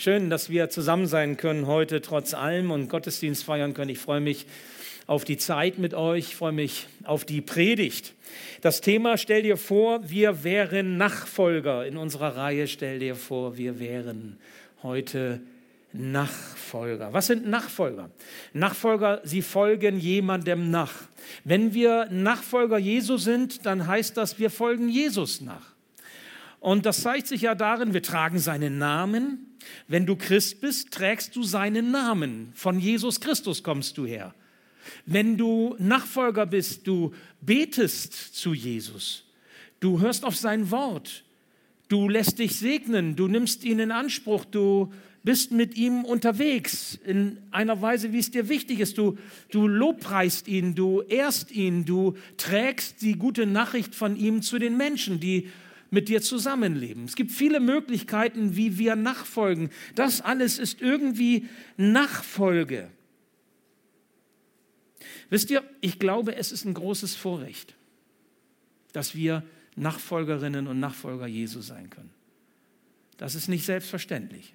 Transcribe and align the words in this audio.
schön, 0.00 0.30
dass 0.30 0.48
wir 0.48 0.70
zusammen 0.70 1.06
sein 1.06 1.36
können 1.36 1.66
heute 1.66 2.00
trotz 2.00 2.32
allem 2.32 2.70
und 2.70 2.88
Gottesdienst 2.88 3.44
feiern 3.44 3.74
können. 3.74 3.90
Ich 3.90 3.98
freue 3.98 4.20
mich 4.20 4.46
auf 5.06 5.24
die 5.24 5.36
Zeit 5.36 5.78
mit 5.78 5.92
euch, 5.92 6.28
ich 6.28 6.36
freue 6.36 6.52
mich 6.52 6.86
auf 7.04 7.26
die 7.26 7.42
Predigt. 7.42 8.14
Das 8.62 8.80
Thema, 8.80 9.18
stell 9.18 9.42
dir 9.42 9.58
vor, 9.58 10.08
wir 10.08 10.42
wären 10.42 10.96
Nachfolger 10.96 11.86
in 11.86 11.98
unserer 11.98 12.34
Reihe, 12.36 12.66
stell 12.66 12.98
dir 12.98 13.14
vor, 13.14 13.58
wir 13.58 13.78
wären 13.78 14.38
heute 14.82 15.42
Nachfolger. 15.92 17.12
Was 17.12 17.26
sind 17.26 17.46
Nachfolger? 17.46 18.08
Nachfolger, 18.54 19.20
sie 19.24 19.42
folgen 19.42 19.98
jemandem 19.98 20.70
nach. 20.70 20.94
Wenn 21.44 21.74
wir 21.74 22.06
Nachfolger 22.10 22.78
Jesu 22.78 23.18
sind, 23.18 23.66
dann 23.66 23.86
heißt 23.86 24.16
das, 24.16 24.38
wir 24.38 24.48
folgen 24.48 24.88
Jesus 24.88 25.42
nach. 25.42 25.74
Und 26.60 26.84
das 26.86 27.02
zeigt 27.02 27.26
sich 27.26 27.42
ja 27.42 27.54
darin, 27.54 27.94
wir 27.94 28.02
tragen 28.02 28.38
seinen 28.38 28.78
Namen. 28.78 29.56
Wenn 29.88 30.06
du 30.06 30.14
Christ 30.14 30.60
bist, 30.60 30.92
trägst 30.92 31.34
du 31.34 31.42
seinen 31.42 31.90
Namen. 31.90 32.52
Von 32.54 32.78
Jesus 32.78 33.20
Christus 33.20 33.62
kommst 33.62 33.98
du 33.98 34.06
her. 34.06 34.34
Wenn 35.06 35.36
du 35.36 35.74
Nachfolger 35.78 36.46
bist, 36.46 36.86
du 36.86 37.14
betest 37.40 38.12
zu 38.34 38.52
Jesus. 38.52 39.24
Du 39.80 40.00
hörst 40.00 40.24
auf 40.24 40.36
sein 40.36 40.70
Wort. 40.70 41.24
Du 41.88 42.08
lässt 42.08 42.38
dich 42.38 42.56
segnen. 42.56 43.16
Du 43.16 43.26
nimmst 43.26 43.64
ihn 43.64 43.78
in 43.78 43.90
Anspruch. 43.90 44.44
Du 44.44 44.92
bist 45.22 45.52
mit 45.52 45.76
ihm 45.76 46.04
unterwegs 46.04 46.98
in 47.06 47.38
einer 47.50 47.80
Weise, 47.82 48.12
wie 48.12 48.18
es 48.18 48.30
dir 48.30 48.48
wichtig 48.48 48.80
ist. 48.80 48.98
Du, 48.98 49.18
du 49.50 49.66
lobpreist 49.66 50.48
ihn, 50.48 50.74
du 50.74 51.02
ehrst 51.02 51.50
ihn, 51.50 51.84
du 51.84 52.16
trägst 52.36 53.02
die 53.02 53.16
gute 53.16 53.46
Nachricht 53.46 53.94
von 53.94 54.16
ihm 54.16 54.42
zu 54.42 54.58
den 54.58 54.76
Menschen, 54.76 55.20
die 55.20 55.48
mit 55.90 56.08
dir 56.08 56.22
zusammenleben. 56.22 57.04
Es 57.04 57.16
gibt 57.16 57.32
viele 57.32 57.60
Möglichkeiten, 57.60 58.56
wie 58.56 58.78
wir 58.78 58.96
nachfolgen. 58.96 59.70
Das 59.94 60.20
alles 60.20 60.58
ist 60.58 60.80
irgendwie 60.80 61.48
Nachfolge. 61.76 62.90
Wisst 65.28 65.50
ihr, 65.50 65.62
ich 65.80 65.98
glaube, 65.98 66.36
es 66.36 66.52
ist 66.52 66.64
ein 66.64 66.74
großes 66.74 67.14
Vorrecht, 67.14 67.74
dass 68.92 69.14
wir 69.14 69.44
Nachfolgerinnen 69.76 70.66
und 70.66 70.80
Nachfolger 70.80 71.26
Jesu 71.26 71.60
sein 71.60 71.90
können. 71.90 72.10
Das 73.16 73.34
ist 73.34 73.48
nicht 73.48 73.64
selbstverständlich. 73.64 74.54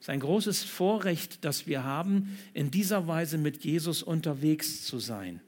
Es 0.00 0.06
ist 0.06 0.10
ein 0.10 0.20
großes 0.20 0.64
Vorrecht, 0.64 1.44
das 1.44 1.66
wir 1.66 1.84
haben, 1.84 2.36
in 2.52 2.70
dieser 2.70 3.06
Weise 3.06 3.38
mit 3.38 3.64
Jesus 3.64 4.02
unterwegs 4.02 4.84
zu 4.84 4.98
sein. 4.98 5.40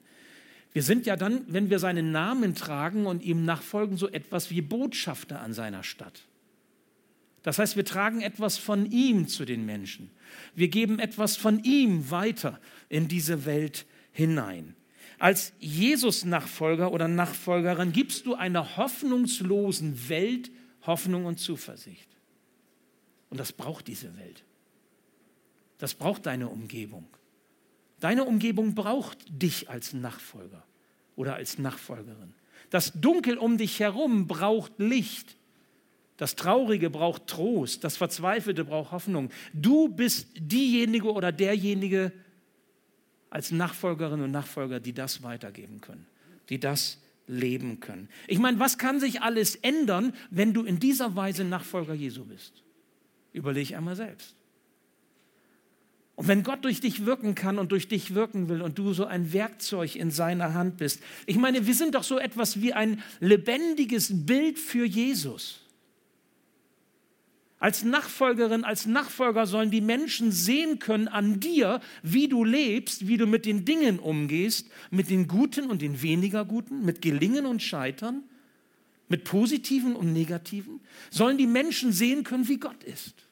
Wir 0.76 0.82
sind 0.82 1.06
ja 1.06 1.16
dann, 1.16 1.42
wenn 1.48 1.70
wir 1.70 1.78
seinen 1.78 2.12
Namen 2.12 2.54
tragen 2.54 3.06
und 3.06 3.22
ihm 3.22 3.46
nachfolgen, 3.46 3.96
so 3.96 4.10
etwas 4.10 4.50
wie 4.50 4.60
Botschafter 4.60 5.40
an 5.40 5.54
seiner 5.54 5.82
Stadt. 5.82 6.20
Das 7.42 7.58
heißt, 7.58 7.76
wir 7.76 7.84
tragen 7.86 8.20
etwas 8.20 8.58
von 8.58 8.84
ihm 8.92 9.26
zu 9.26 9.46
den 9.46 9.64
Menschen. 9.64 10.10
Wir 10.54 10.68
geben 10.68 10.98
etwas 10.98 11.38
von 11.38 11.64
ihm 11.64 12.10
weiter 12.10 12.60
in 12.90 13.08
diese 13.08 13.46
Welt 13.46 13.86
hinein. 14.12 14.76
Als 15.18 15.54
Jesus-Nachfolger 15.60 16.92
oder 16.92 17.08
Nachfolgerin 17.08 17.92
gibst 17.92 18.26
du 18.26 18.34
einer 18.34 18.76
hoffnungslosen 18.76 20.10
Welt 20.10 20.50
Hoffnung 20.82 21.24
und 21.24 21.40
Zuversicht. 21.40 22.10
Und 23.30 23.40
das 23.40 23.54
braucht 23.54 23.88
diese 23.88 24.14
Welt. 24.18 24.44
Das 25.78 25.94
braucht 25.94 26.26
deine 26.26 26.50
Umgebung. 26.50 27.08
Deine 28.00 28.24
Umgebung 28.24 28.74
braucht 28.74 29.18
dich 29.28 29.70
als 29.70 29.92
Nachfolger 29.92 30.62
oder 31.14 31.34
als 31.34 31.58
Nachfolgerin. 31.58 32.34
Das 32.70 32.92
Dunkel 32.92 33.38
um 33.38 33.58
dich 33.58 33.80
herum 33.80 34.26
braucht 34.26 34.78
Licht. 34.78 35.36
Das 36.16 36.36
Traurige 36.36 36.90
braucht 36.90 37.26
Trost. 37.26 37.84
Das 37.84 37.96
Verzweifelte 37.96 38.64
braucht 38.64 38.92
Hoffnung. 38.92 39.30
Du 39.52 39.88
bist 39.88 40.28
diejenige 40.36 41.12
oder 41.12 41.32
derjenige 41.32 42.12
als 43.30 43.50
Nachfolgerin 43.50 44.20
und 44.22 44.30
Nachfolger, 44.30 44.80
die 44.80 44.92
das 44.92 45.22
weitergeben 45.22 45.80
können, 45.80 46.06
die 46.48 46.60
das 46.60 46.98
leben 47.26 47.80
können. 47.80 48.08
Ich 48.28 48.38
meine, 48.38 48.58
was 48.58 48.78
kann 48.78 49.00
sich 49.00 49.20
alles 49.22 49.56
ändern, 49.56 50.14
wenn 50.30 50.54
du 50.54 50.64
in 50.64 50.78
dieser 50.78 51.16
Weise 51.16 51.44
Nachfolger 51.44 51.94
Jesu 51.94 52.24
bist? 52.24 52.62
Überleg 53.32 53.74
einmal 53.74 53.96
selbst. 53.96 54.34
Und 56.16 56.28
wenn 56.28 56.42
Gott 56.42 56.64
durch 56.64 56.80
dich 56.80 57.04
wirken 57.04 57.34
kann 57.34 57.58
und 57.58 57.72
durch 57.72 57.88
dich 57.88 58.14
wirken 58.14 58.48
will 58.48 58.62
und 58.62 58.78
du 58.78 58.94
so 58.94 59.04
ein 59.04 59.34
Werkzeug 59.34 59.96
in 59.96 60.10
seiner 60.10 60.54
Hand 60.54 60.78
bist, 60.78 61.00
ich 61.26 61.36
meine, 61.36 61.66
wir 61.66 61.74
sind 61.74 61.94
doch 61.94 62.04
so 62.04 62.18
etwas 62.18 62.62
wie 62.62 62.72
ein 62.72 63.02
lebendiges 63.20 64.24
Bild 64.24 64.58
für 64.58 64.86
Jesus. 64.86 65.60
Als 67.58 67.84
Nachfolgerin, 67.84 68.64
als 68.64 68.86
Nachfolger 68.86 69.46
sollen 69.46 69.70
die 69.70 69.82
Menschen 69.82 70.32
sehen 70.32 70.78
können 70.78 71.08
an 71.08 71.38
dir, 71.38 71.80
wie 72.02 72.28
du 72.28 72.44
lebst, 72.44 73.08
wie 73.08 73.18
du 73.18 73.26
mit 73.26 73.44
den 73.44 73.66
Dingen 73.66 73.98
umgehst, 73.98 74.70
mit 74.90 75.10
den 75.10 75.28
Guten 75.28 75.70
und 75.70 75.82
den 75.82 76.00
weniger 76.00 76.46
Guten, 76.46 76.84
mit 76.84 77.02
Gelingen 77.02 77.44
und 77.44 77.62
Scheitern, 77.62 78.24
mit 79.08 79.24
Positiven 79.24 79.96
und 79.96 80.14
Negativen. 80.14 80.80
Sollen 81.10 81.36
die 81.36 81.46
Menschen 81.46 81.92
sehen 81.92 82.24
können, 82.24 82.48
wie 82.48 82.58
Gott 82.58 82.82
ist. 82.84 83.25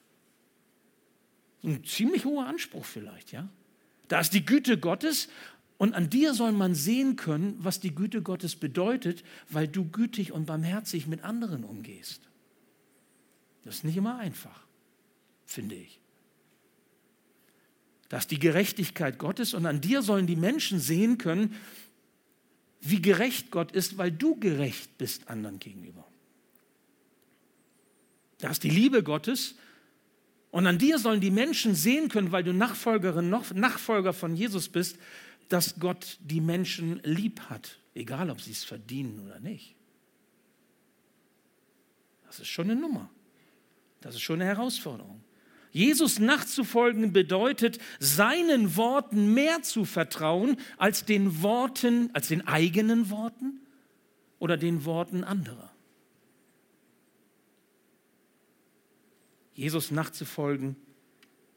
Ein 1.64 1.82
ziemlich 1.84 2.24
hoher 2.24 2.46
Anspruch 2.46 2.84
vielleicht, 2.84 3.32
ja? 3.32 3.48
Da 4.08 4.20
ist 4.20 4.34
die 4.34 4.44
Güte 4.44 4.78
Gottes 4.78 5.28
und 5.78 5.94
an 5.94 6.10
dir 6.10 6.34
soll 6.34 6.52
man 6.52 6.74
sehen 6.74 7.16
können, 7.16 7.56
was 7.58 7.80
die 7.80 7.94
Güte 7.94 8.22
Gottes 8.22 8.54
bedeutet, 8.54 9.24
weil 9.48 9.66
du 9.66 9.86
gütig 9.86 10.30
und 10.30 10.46
barmherzig 10.46 11.06
mit 11.06 11.24
anderen 11.24 11.64
umgehst. 11.64 12.20
Das 13.64 13.76
ist 13.76 13.84
nicht 13.84 13.96
immer 13.96 14.18
einfach, 14.18 14.66
finde 15.46 15.74
ich. 15.74 16.00
Das 18.10 18.24
ist 18.24 18.30
die 18.30 18.38
Gerechtigkeit 18.38 19.18
Gottes 19.18 19.54
und 19.54 19.64
an 19.64 19.80
dir 19.80 20.02
sollen 20.02 20.26
die 20.26 20.36
Menschen 20.36 20.78
sehen 20.78 21.16
können, 21.16 21.56
wie 22.80 23.00
gerecht 23.00 23.50
Gott 23.50 23.72
ist, 23.72 23.96
weil 23.96 24.12
du 24.12 24.36
gerecht 24.36 24.98
bist 24.98 25.28
anderen 25.28 25.58
gegenüber. 25.58 26.06
Das 28.38 28.52
ist 28.52 28.64
die 28.64 28.70
Liebe 28.70 29.02
Gottes 29.02 29.54
und 30.54 30.68
an 30.68 30.78
dir 30.78 31.00
sollen 31.00 31.20
die 31.20 31.32
Menschen 31.32 31.74
sehen 31.74 32.08
können, 32.08 32.30
weil 32.30 32.44
du 32.44 32.52
Nachfolgerin, 32.52 33.28
Nachfolger 33.28 34.12
von 34.12 34.36
Jesus 34.36 34.68
bist, 34.68 34.98
dass 35.48 35.80
Gott 35.80 36.16
die 36.20 36.40
Menschen 36.40 37.00
lieb 37.02 37.40
hat, 37.50 37.80
egal 37.92 38.30
ob 38.30 38.40
sie 38.40 38.52
es 38.52 38.62
verdienen 38.62 39.18
oder 39.26 39.40
nicht. 39.40 39.74
Das 42.28 42.38
ist 42.38 42.46
schon 42.46 42.70
eine 42.70 42.80
Nummer. 42.80 43.10
Das 44.00 44.14
ist 44.14 44.20
schon 44.20 44.40
eine 44.40 44.44
Herausforderung. 44.44 45.24
Jesus 45.72 46.20
nachzufolgen 46.20 47.12
bedeutet, 47.12 47.80
seinen 47.98 48.76
Worten 48.76 49.34
mehr 49.34 49.62
zu 49.62 49.84
vertrauen 49.84 50.56
als 50.76 51.04
den 51.04 51.42
Worten, 51.42 52.10
als 52.12 52.28
den 52.28 52.46
eigenen 52.46 53.10
Worten 53.10 53.58
oder 54.38 54.56
den 54.56 54.84
Worten 54.84 55.24
anderer. 55.24 55.73
Jesus 59.54 59.90
nachzufolgen 59.90 60.76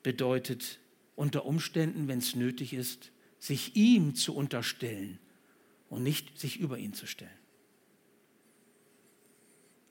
bedeutet 0.03 0.79
unter 1.15 1.45
Umständen, 1.45 2.07
wenn 2.07 2.19
es 2.19 2.35
nötig 2.35 2.73
ist, 2.73 3.11
sich 3.39 3.75
ihm 3.75 4.15
zu 4.15 4.35
unterstellen 4.35 5.19
und 5.89 6.03
nicht 6.03 6.39
sich 6.39 6.59
über 6.59 6.77
ihn 6.77 6.93
zu 6.93 7.07
stellen. 7.07 7.31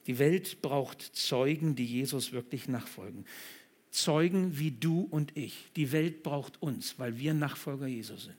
Die 0.06 0.19
Welt 0.19 0.62
braucht 0.62 1.03
Zeugen, 1.03 1.75
die 1.75 1.84
Jesus 1.84 2.33
wirklich 2.33 2.69
nachfolgen. 2.69 3.25
Zeugen 3.91 4.59
wie 4.59 4.71
du 4.71 5.00
und 5.00 5.37
ich. 5.37 5.71
Die 5.75 5.91
Welt 5.91 6.23
braucht 6.23 6.62
uns, 6.62 6.99
weil 6.99 7.19
wir 7.19 7.34
Nachfolger 7.34 7.87
Jesu 7.87 8.17
sind. 8.17 8.37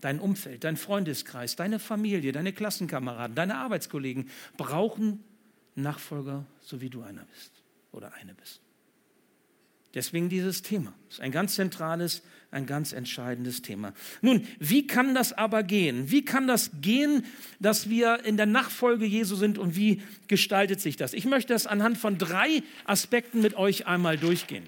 Dein 0.00 0.20
Umfeld, 0.20 0.64
dein 0.64 0.76
Freundeskreis, 0.76 1.56
deine 1.56 1.78
Familie, 1.78 2.32
deine 2.32 2.52
Klassenkameraden, 2.52 3.34
deine 3.34 3.56
Arbeitskollegen 3.56 4.28
brauchen 4.56 5.24
Nachfolger, 5.74 6.44
so 6.60 6.80
wie 6.80 6.90
du 6.90 7.02
einer 7.02 7.24
bist 7.24 7.52
oder 7.92 8.12
eine 8.14 8.34
bist. 8.34 8.60
Deswegen 9.94 10.28
dieses 10.28 10.62
Thema. 10.62 10.94
Das 11.08 11.18
ist 11.18 11.20
ein 11.20 11.32
ganz 11.32 11.54
zentrales, 11.54 12.22
ein 12.50 12.66
ganz 12.66 12.92
entscheidendes 12.92 13.62
Thema. 13.62 13.92
Nun, 14.22 14.46
wie 14.58 14.86
kann 14.86 15.14
das 15.14 15.32
aber 15.32 15.62
gehen? 15.62 16.10
Wie 16.10 16.24
kann 16.24 16.46
das 16.46 16.70
gehen, 16.80 17.24
dass 17.60 17.90
wir 17.90 18.24
in 18.24 18.36
der 18.36 18.46
Nachfolge 18.46 19.04
Jesu 19.04 19.36
sind 19.36 19.58
und 19.58 19.76
wie 19.76 20.02
gestaltet 20.28 20.80
sich 20.80 20.96
das? 20.96 21.12
Ich 21.12 21.26
möchte 21.26 21.52
das 21.52 21.66
anhand 21.66 21.98
von 21.98 22.16
drei 22.16 22.62
Aspekten 22.84 23.42
mit 23.42 23.54
euch 23.54 23.86
einmal 23.86 24.16
durchgehen. 24.16 24.64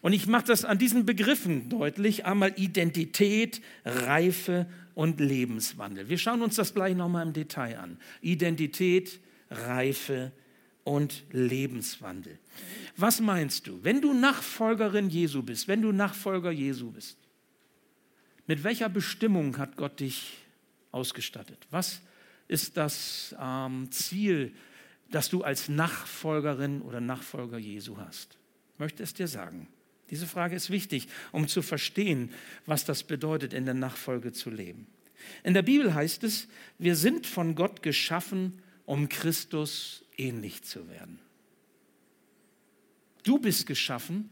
Und 0.00 0.12
ich 0.12 0.26
mache 0.26 0.46
das 0.46 0.64
an 0.64 0.78
diesen 0.78 1.06
Begriffen 1.06 1.68
deutlich. 1.68 2.26
Einmal 2.26 2.52
Identität, 2.56 3.62
Reife 3.84 4.66
und 4.94 5.20
Lebenswandel. 5.20 6.08
Wir 6.08 6.18
schauen 6.18 6.42
uns 6.42 6.56
das 6.56 6.74
gleich 6.74 6.96
nochmal 6.96 7.24
im 7.24 7.32
Detail 7.32 7.78
an. 7.78 7.98
Identität, 8.20 9.20
Reife 9.50 10.32
und 10.84 11.24
Lebenswandel. 11.30 12.38
Was 12.96 13.20
meinst 13.20 13.66
du, 13.66 13.82
wenn 13.82 14.00
du 14.00 14.12
Nachfolgerin 14.12 15.10
Jesu 15.10 15.42
bist, 15.42 15.68
wenn 15.68 15.82
du 15.82 15.92
Nachfolger 15.92 16.50
Jesu 16.50 16.90
bist? 16.90 17.16
Mit 18.46 18.64
welcher 18.64 18.88
Bestimmung 18.88 19.56
hat 19.58 19.76
Gott 19.76 20.00
dich 20.00 20.38
ausgestattet? 20.90 21.66
Was 21.70 22.00
ist 22.48 22.76
das 22.76 23.34
ähm, 23.40 23.90
Ziel, 23.92 24.52
das 25.10 25.28
du 25.28 25.42
als 25.42 25.68
Nachfolgerin 25.68 26.82
oder 26.82 27.00
Nachfolger 27.00 27.58
Jesu 27.58 27.98
hast? 27.98 28.36
Ich 28.74 28.78
möchte 28.80 29.02
es 29.02 29.14
dir 29.14 29.28
sagen. 29.28 29.68
Diese 30.10 30.26
Frage 30.26 30.56
ist 30.56 30.68
wichtig, 30.68 31.08
um 31.30 31.48
zu 31.48 31.62
verstehen, 31.62 32.30
was 32.66 32.84
das 32.84 33.04
bedeutet, 33.04 33.54
in 33.54 33.64
der 33.64 33.74
Nachfolge 33.74 34.32
zu 34.32 34.50
leben. 34.50 34.86
In 35.44 35.54
der 35.54 35.62
Bibel 35.62 35.94
heißt 35.94 36.24
es, 36.24 36.48
wir 36.78 36.96
sind 36.96 37.26
von 37.26 37.54
Gott 37.54 37.82
geschaffen, 37.82 38.60
um 38.84 39.08
Christus 39.08 40.01
ähnlich 40.16 40.62
zu 40.62 40.88
werden. 40.88 41.18
Du 43.22 43.38
bist 43.38 43.66
geschaffen 43.66 44.30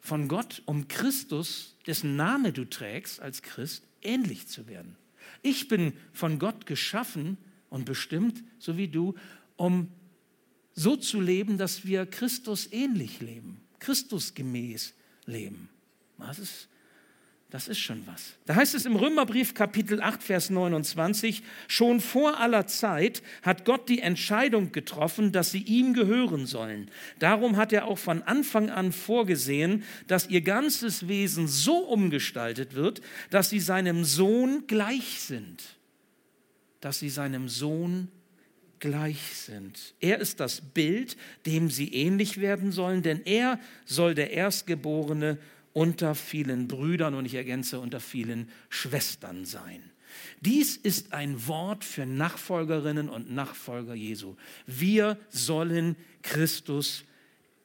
von 0.00 0.28
Gott, 0.28 0.62
um 0.64 0.88
Christus, 0.88 1.76
dessen 1.86 2.16
Name 2.16 2.52
du 2.52 2.64
trägst 2.64 3.20
als 3.20 3.42
Christ, 3.42 3.86
ähnlich 4.02 4.48
zu 4.48 4.66
werden. 4.66 4.96
Ich 5.42 5.68
bin 5.68 5.92
von 6.12 6.38
Gott 6.38 6.66
geschaffen 6.66 7.36
und 7.68 7.84
bestimmt, 7.84 8.42
so 8.58 8.76
wie 8.76 8.88
du, 8.88 9.14
um 9.56 9.88
so 10.74 10.96
zu 10.96 11.20
leben, 11.20 11.58
dass 11.58 11.84
wir 11.84 12.06
Christus 12.06 12.72
ähnlich 12.72 13.20
leben, 13.20 13.60
Christus 13.78 14.34
gemäß 14.34 14.94
leben. 15.26 15.68
Das 16.18 16.38
ist 16.38 16.68
das 17.50 17.66
ist 17.66 17.80
schon 17.80 18.06
was. 18.06 18.34
Da 18.46 18.54
heißt 18.54 18.74
es 18.76 18.86
im 18.86 18.94
Römerbrief 18.94 19.54
Kapitel 19.54 20.00
8, 20.00 20.22
Vers 20.22 20.50
29, 20.50 21.42
schon 21.66 22.00
vor 22.00 22.38
aller 22.38 22.68
Zeit 22.68 23.22
hat 23.42 23.64
Gott 23.64 23.88
die 23.88 23.98
Entscheidung 23.98 24.70
getroffen, 24.70 25.32
dass 25.32 25.50
sie 25.50 25.62
ihm 25.62 25.92
gehören 25.92 26.46
sollen. 26.46 26.90
Darum 27.18 27.56
hat 27.56 27.72
er 27.72 27.86
auch 27.86 27.98
von 27.98 28.22
Anfang 28.22 28.70
an 28.70 28.92
vorgesehen, 28.92 29.82
dass 30.06 30.28
ihr 30.28 30.42
ganzes 30.42 31.08
Wesen 31.08 31.48
so 31.48 31.78
umgestaltet 31.78 32.74
wird, 32.74 33.00
dass 33.30 33.50
sie 33.50 33.60
seinem 33.60 34.04
Sohn 34.04 34.64
gleich 34.68 35.20
sind. 35.20 35.62
Dass 36.80 37.00
sie 37.00 37.10
seinem 37.10 37.48
Sohn 37.48 38.08
gleich 38.78 39.34
sind. 39.34 39.94
Er 40.00 40.20
ist 40.20 40.40
das 40.40 40.60
Bild, 40.60 41.16
dem 41.46 41.68
sie 41.68 41.92
ähnlich 41.92 42.40
werden 42.40 42.70
sollen, 42.72 43.02
denn 43.02 43.20
er 43.24 43.58
soll 43.84 44.14
der 44.14 44.30
Erstgeborene 44.30 45.38
unter 45.72 46.14
vielen 46.14 46.68
Brüdern 46.68 47.14
und 47.14 47.24
ich 47.24 47.34
ergänze 47.34 47.78
unter 47.78 48.00
vielen 48.00 48.48
Schwestern 48.68 49.44
sein. 49.44 49.82
Dies 50.40 50.76
ist 50.76 51.12
ein 51.12 51.46
Wort 51.46 51.84
für 51.84 52.06
Nachfolgerinnen 52.06 53.08
und 53.08 53.30
Nachfolger 53.30 53.94
Jesu. 53.94 54.36
Wir 54.66 55.18
sollen 55.28 55.96
Christus 56.22 57.04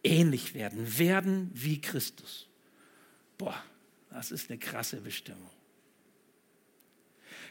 ähnlich 0.04 0.54
werden, 0.54 0.98
werden 0.98 1.50
wie 1.54 1.82
Christus. 1.82 2.48
Boah, 3.38 3.56
das 4.12 4.32
ist 4.32 4.50
eine 4.50 4.60
krasse 4.60 4.98
Bestimmung. 4.98 5.50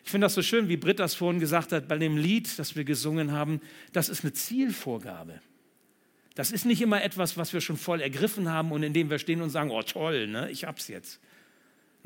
Ich 0.04 0.10
finde 0.10 0.26
das 0.26 0.34
so 0.34 0.42
schön, 0.42 0.68
wie 0.68 0.76
Britt 0.76 0.98
das 0.98 1.14
vorhin 1.14 1.40
gesagt 1.40 1.72
hat, 1.72 1.88
bei 1.88 1.96
dem 1.96 2.16
Lied, 2.16 2.58
das 2.58 2.76
wir 2.76 2.84
gesungen 2.84 3.32
haben, 3.32 3.60
das 3.92 4.08
ist 4.08 4.22
eine 4.22 4.34
Zielvorgabe. 4.34 5.40
Das 6.34 6.50
ist 6.50 6.64
nicht 6.64 6.82
immer 6.82 7.02
etwas, 7.02 7.36
was 7.36 7.52
wir 7.52 7.60
schon 7.60 7.76
voll 7.76 8.00
ergriffen 8.00 8.50
haben 8.50 8.72
und 8.72 8.82
in 8.82 8.92
dem 8.92 9.08
wir 9.08 9.18
stehen 9.18 9.40
und 9.40 9.50
sagen, 9.50 9.70
oh 9.70 9.82
toll, 9.82 10.26
ne, 10.26 10.50
ich 10.50 10.64
hab's 10.64 10.88
jetzt. 10.88 11.20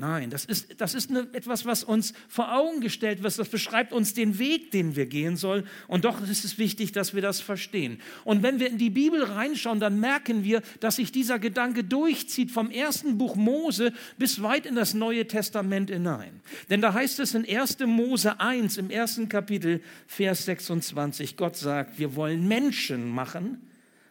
Nein, 0.01 0.31
das 0.31 0.45
ist, 0.45 0.81
das 0.81 0.95
ist 0.95 1.11
eine, 1.11 1.27
etwas, 1.33 1.67
was 1.67 1.83
uns 1.83 2.15
vor 2.29 2.55
Augen 2.55 2.81
gestellt 2.81 3.25
wird. 3.25 3.37
Das 3.37 3.49
beschreibt 3.49 3.93
uns 3.93 4.15
den 4.15 4.39
Weg, 4.39 4.71
den 4.71 4.95
wir 4.95 5.07
gehen 5.07 5.37
sollen. 5.37 5.67
Und 5.89 6.05
doch 6.05 6.23
ist 6.23 6.45
es 6.45 6.57
wichtig, 6.57 6.93
dass 6.93 7.15
wir 7.15 7.23
das 7.23 7.41
verstehen. 7.41 8.01
Und 8.23 8.45
wenn 8.45 8.61
wir 8.61 8.69
in 8.69 8.79
die 8.79 8.91
Bibel 8.91 9.25
reinschauen, 9.25 9.81
dann 9.81 9.99
merken 9.99 10.45
wir, 10.45 10.63
dass 10.79 10.97
sich 10.97 11.11
dieser 11.11 11.41
Gedanke 11.41 11.83
durchzieht 11.83 12.53
vom 12.53 12.71
ersten 12.71 13.19
Buch 13.19 13.35
Mose 13.35 13.93
bis 14.19 14.41
weit 14.41 14.67
in 14.67 14.77
das 14.77 14.95
Neue 14.95 15.27
Testament 15.27 15.91
hinein. 15.91 16.43
Denn 16.71 16.81
da 16.81 16.93
heißt 16.93 17.19
es 17.19 17.35
in 17.35 17.45
1. 17.45 17.81
Mose 17.81 18.39
1, 18.39 18.77
im 18.77 18.91
ersten 18.91 19.29
Kapitel, 19.29 19.83
Vers 20.07 20.45
26, 20.45 21.37
Gott 21.37 21.57
sagt, 21.57 21.99
wir 21.99 22.15
wollen 22.15 22.47
Menschen 22.47 23.11
machen 23.11 23.68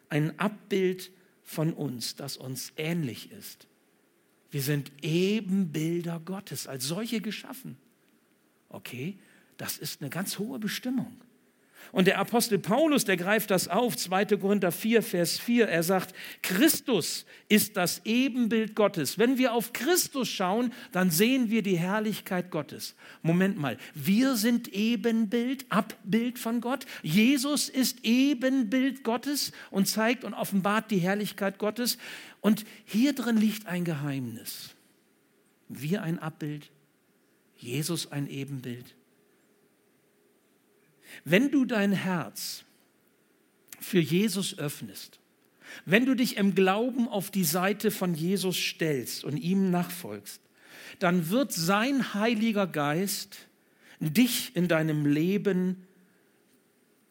ein 0.09 0.39
Abbild 0.39 1.11
von 1.43 1.73
uns, 1.73 2.15
das 2.15 2.37
uns 2.37 2.73
ähnlich 2.77 3.31
ist. 3.31 3.67
Wir 4.51 4.61
sind 4.61 4.91
Ebenbilder 5.01 6.19
Gottes, 6.19 6.67
als 6.67 6.85
solche 6.85 7.21
geschaffen. 7.21 7.77
Okay, 8.69 9.17
das 9.57 9.77
ist 9.77 10.01
eine 10.01 10.09
ganz 10.09 10.39
hohe 10.39 10.59
Bestimmung. 10.59 11.21
Und 11.91 12.07
der 12.07 12.19
Apostel 12.19 12.59
Paulus, 12.59 13.05
der 13.05 13.17
greift 13.17 13.51
das 13.51 13.67
auf, 13.67 13.95
2. 13.95 14.25
Korinther 14.37 14.71
4, 14.71 15.01
Vers 15.01 15.39
4. 15.39 15.67
Er 15.67 15.83
sagt, 15.83 16.13
Christus 16.41 17.25
ist 17.49 17.77
das 17.77 18.01
Ebenbild 18.03 18.75
Gottes. 18.75 19.17
Wenn 19.17 19.37
wir 19.37 19.53
auf 19.53 19.73
Christus 19.73 20.27
schauen, 20.27 20.73
dann 20.91 21.11
sehen 21.11 21.49
wir 21.49 21.61
die 21.61 21.77
Herrlichkeit 21.77 22.51
Gottes. 22.51 22.95
Moment 23.21 23.57
mal, 23.57 23.77
wir 23.93 24.35
sind 24.35 24.67
Ebenbild, 24.73 25.65
Abbild 25.69 26.39
von 26.39 26.61
Gott. 26.61 26.85
Jesus 27.03 27.69
ist 27.69 28.03
Ebenbild 28.03 29.03
Gottes 29.03 29.51
und 29.71 29.87
zeigt 29.87 30.23
und 30.23 30.33
offenbart 30.33 30.91
die 30.91 30.99
Herrlichkeit 30.99 31.57
Gottes. 31.57 31.97
Und 32.41 32.65
hier 32.85 33.13
drin 33.13 33.37
liegt 33.37 33.65
ein 33.67 33.85
Geheimnis. 33.85 34.75
Wir 35.69 36.01
ein 36.03 36.19
Abbild, 36.19 36.69
Jesus 37.57 38.11
ein 38.11 38.27
Ebenbild. 38.27 38.96
Wenn 41.25 41.51
du 41.51 41.65
dein 41.65 41.91
Herz 41.91 42.63
für 43.79 43.99
Jesus 43.99 44.57
öffnest, 44.57 45.19
wenn 45.85 46.05
du 46.05 46.15
dich 46.15 46.37
im 46.37 46.55
Glauben 46.55 47.07
auf 47.07 47.31
die 47.31 47.43
Seite 47.43 47.91
von 47.91 48.13
Jesus 48.13 48.57
stellst 48.57 49.23
und 49.23 49.37
ihm 49.37 49.69
nachfolgst, 49.71 50.41
dann 50.99 51.29
wird 51.29 51.51
sein 51.51 52.13
Heiliger 52.13 52.67
Geist 52.67 53.37
dich 53.99 54.55
in 54.55 54.67
deinem 54.67 55.05
Leben 55.05 55.83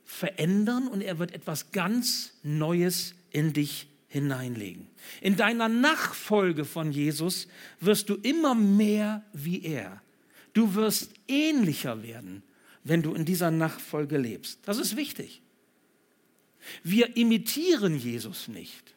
verändern 0.05 0.89
und 0.89 1.01
er 1.01 1.19
wird 1.19 1.33
etwas 1.33 1.73
ganz 1.73 2.35
Neues 2.43 3.15
in 3.31 3.53
dich 3.53 3.89
hineinlegen. 4.09 4.87
In 5.21 5.37
deiner 5.37 5.69
Nachfolge 5.69 6.65
von 6.65 6.93
Jesus 6.93 7.49
wirst 7.81 8.09
du 8.09 8.15
immer 8.15 8.55
mehr 8.55 9.23
wie 9.33 9.63
er. 9.63 10.01
Du 10.53 10.75
wirst 10.75 11.11
ähnlicher 11.29 12.03
werden 12.03 12.43
wenn 12.89 13.03
du 13.03 13.15
in 13.15 13.25
dieser 13.25 13.51
Nachfolge 13.51 14.17
lebst. 14.17 14.61
Das 14.65 14.79
ist 14.79 14.97
wichtig. 14.97 15.43
Wir 16.83 17.17
imitieren 17.17 17.99
Jesus 17.99 18.49
nicht. 18.49 18.95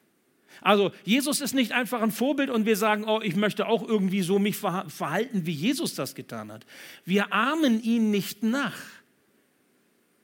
Also 0.62 0.92
Jesus 1.06 1.42
ist 1.42 1.54
nicht 1.54 1.72
einfach 1.72 2.02
ein 2.02 2.12
Vorbild 2.12 2.50
und 2.50 2.66
wir 2.66 2.76
sagen, 2.76 3.06
oh, 3.06 3.22
ich 3.22 3.36
möchte 3.36 3.68
auch 3.68 3.88
irgendwie 3.88 4.22
so 4.22 4.40
mich 4.40 4.58
verhalten, 4.58 5.46
wie 5.46 5.54
Jesus 5.54 5.96
das 5.96 6.16
getan 6.16 6.52
hat. 6.52 6.66
Wir 7.06 7.34
ahmen 7.34 7.82
ihn 7.82 8.12
nicht 8.12 8.44
nach, 8.44 8.78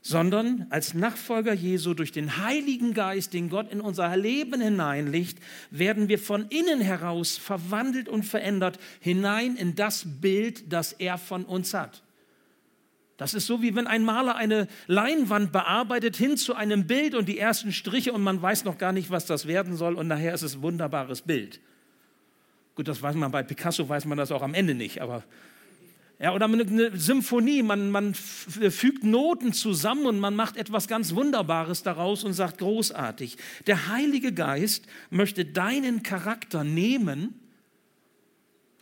sondern 0.02 0.68
als 0.70 0.94
Nachfolger 0.94 1.54
Jesu 1.54 1.94
durch 1.94 2.12
den 2.12 2.38
Heiligen 2.38 2.94
Geist, 2.94 3.34
den 3.34 3.50
Gott 3.50 3.72
in 3.72 3.82
unser 3.82 4.16
Leben 4.16 4.62
hineinlegt, 4.62 5.40
werden 5.72 6.10
wir 6.10 6.20
von 6.20 6.48
innen 6.50 6.82
heraus 6.82 7.38
verwandelt 7.38 8.10
und 8.10 8.24
verändert 8.24 8.78
hinein 9.00 9.56
in 9.56 9.74
das 9.76 10.06
Bild, 10.22 10.72
das 10.72 10.92
er 10.94 11.18
von 11.18 11.46
uns 11.46 11.74
hat. 11.74 12.05
Das 13.18 13.34
ist 13.34 13.48
so, 13.48 13.62
wie 13.62 13.76
wenn 13.76 13.88
ein 13.88 14.04
Maler 14.04 14.36
eine 14.36 14.68
Leinwand 14.88 15.52
bearbeitet 15.52 16.18
hin 16.18 16.36
zu 16.36 16.54
einem 16.54 16.86
Bild 16.86 17.16
und 17.16 17.30
die 17.30 17.40
ersten 17.40 17.72
Striche 17.72 18.12
und 18.12 18.22
man 18.22 18.42
weiß 18.42 18.66
noch 18.66 18.78
gar 18.78 18.92
nicht, 18.92 19.10
was 19.10 19.26
das 19.26 19.48
werden 19.48 19.78
soll 19.78 19.96
und 19.96 20.08
nachher 20.08 20.34
ist 20.34 20.42
es 20.42 20.56
ein 20.56 20.62
wunderbares 20.62 21.22
Bild. 21.22 21.62
Gut, 22.76 22.90
das 22.90 23.02
weiß 23.02 23.16
man 23.16 23.32
bei 23.32 23.42
Picasso, 23.42 23.88
weiß 23.88 24.06
man 24.06 24.18
das 24.18 24.34
auch 24.34 24.42
am 24.42 24.54
Ende 24.54 24.76
nicht, 24.76 25.02
aber 25.02 25.24
ja, 26.20 26.34
oder 26.34 26.46
eine 26.46 26.98
Symphonie, 26.98 27.62
man, 27.62 27.92
man 27.92 28.14
fügt 28.14 29.04
Noten 29.04 29.52
zusammen 29.52 30.06
und 30.06 30.20
man 30.20 30.36
macht 30.36 30.56
etwas 30.56 30.88
ganz 30.88 31.14
Wunderbares 31.14 31.84
daraus 31.84 32.24
und 32.24 32.34
sagt 32.34 32.60
großartig. 32.60 33.38
Der 33.68 33.90
Heilige 33.90 34.32
Geist 34.32 34.88
möchte 35.10 35.44
deinen 35.44 36.04
Charakter 36.04 36.64
nehmen 36.64 37.45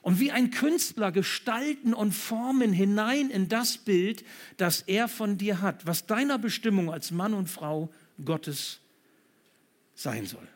und 0.03 0.19
wie 0.19 0.31
ein 0.31 0.51
Künstler 0.51 1.12
gestalten 1.12 1.93
und 1.93 2.12
formen 2.12 2.74
hinein 2.74 3.29
in 3.29 3.48
das 3.48 3.77
Bild, 3.77 4.24
das 4.57 4.81
er 4.81 5.07
von 5.07 5.38
dir 5.38 5.62
hat, 5.62 5.88
was 5.88 6.05
deiner 6.05 6.38
Bestimmung 6.38 6.91
als 6.91 7.12
Mann 7.12 7.33
und 7.33 7.50
Frau 7.50 7.89
Gottes 8.24 8.81
sein 9.95 10.25
soll. 10.25 10.48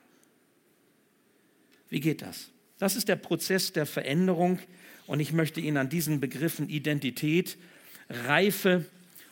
Wie 1.89 2.01
geht 2.01 2.21
das? 2.21 2.49
Das 2.77 2.97
ist 2.97 3.07
der 3.07 3.15
Prozess 3.15 3.71
der 3.71 3.85
Veränderung 3.85 4.59
und 5.07 5.21
ich 5.21 5.31
möchte 5.31 5.61
Ihnen 5.61 5.77
an 5.77 5.87
diesen 5.87 6.19
Begriffen 6.19 6.67
Identität, 6.67 7.57
Reife 8.09 8.85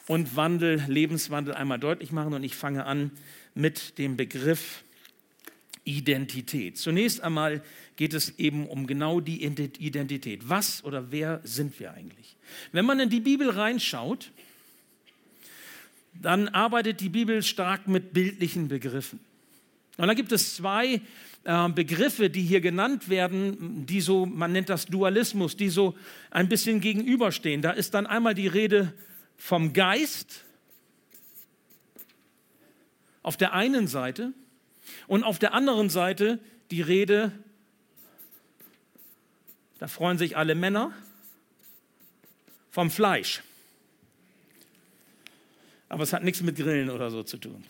und 0.08 0.38
Wandel, 0.38 0.82
Lebenswandel 0.88 1.54
einmal 1.54 1.78
deutlich 1.78 2.14
machen 2.14 2.34
und 2.34 2.44
ich 2.46 2.56
fange 2.56 2.86
an 2.86 3.12
mit 3.54 3.98
dem 3.98 4.16
Begriff 4.16 4.86
Identität. 5.84 6.78
Zunächst 6.78 7.22
einmal 7.22 7.62
geht 7.96 8.14
es 8.14 8.38
eben 8.38 8.68
um 8.68 8.88
genau 8.88 9.20
die 9.20 9.44
Identität. 9.44 10.50
Was 10.50 10.84
oder 10.84 11.12
wer 11.12 11.40
sind 11.44 11.80
wir 11.80 11.94
eigentlich? 11.94 12.36
Wenn 12.72 12.86
man 12.86 13.00
in 13.00 13.10
die 13.10 13.20
Bibel 13.20 13.50
reinschaut, 13.50 14.32
dann 16.22 16.48
arbeitet 16.50 17.00
die 17.02 17.10
Bibel 17.10 17.44
stark 17.44 17.88
mit 17.88 18.14
bildlichen 18.14 18.68
Begriffen. 18.68 19.20
Und 19.98 20.08
da 20.08 20.14
gibt 20.14 20.32
es 20.32 20.56
zwei 20.56 21.02
äh, 21.46 21.70
Begriffe, 21.70 22.30
die 22.30 22.42
hier 22.42 22.62
genannt 22.62 23.10
werden, 23.10 23.86
die 23.86 24.02
so, 24.02 24.26
man 24.26 24.52
nennt 24.52 24.70
das 24.70 24.86
Dualismus, 24.88 25.56
die 25.56 25.70
so 25.70 25.96
ein 26.32 26.50
bisschen 26.50 26.82
gegenüberstehen. 26.82 27.62
Da 27.62 27.72
ist 27.72 27.94
dann 27.94 28.08
einmal 28.08 28.34
die 28.34 28.48
Rede 28.48 28.94
vom 29.38 29.74
Geist 29.74 30.44
auf 33.24 33.38
der 33.38 33.54
einen 33.54 33.88
Seite 33.88 34.34
und 35.08 35.24
auf 35.24 35.40
der 35.40 35.54
anderen 35.54 35.90
Seite 35.90 36.40
die 36.72 36.82
Rede, 36.82 37.32
da 39.80 39.88
freuen 39.88 40.18
sich 40.18 40.38
alle 40.38 40.56
Männer, 40.56 40.94
vom 42.72 42.92
Fleisch. 42.92 43.42
Aber 45.88 46.04
es 46.04 46.12
hat 46.12 46.24
nichts 46.24 46.42
mit 46.42 46.58
Grillen 46.58 46.90
oder 46.90 47.10
so 47.10 47.24
zu 47.24 47.38
tun. 47.38 47.64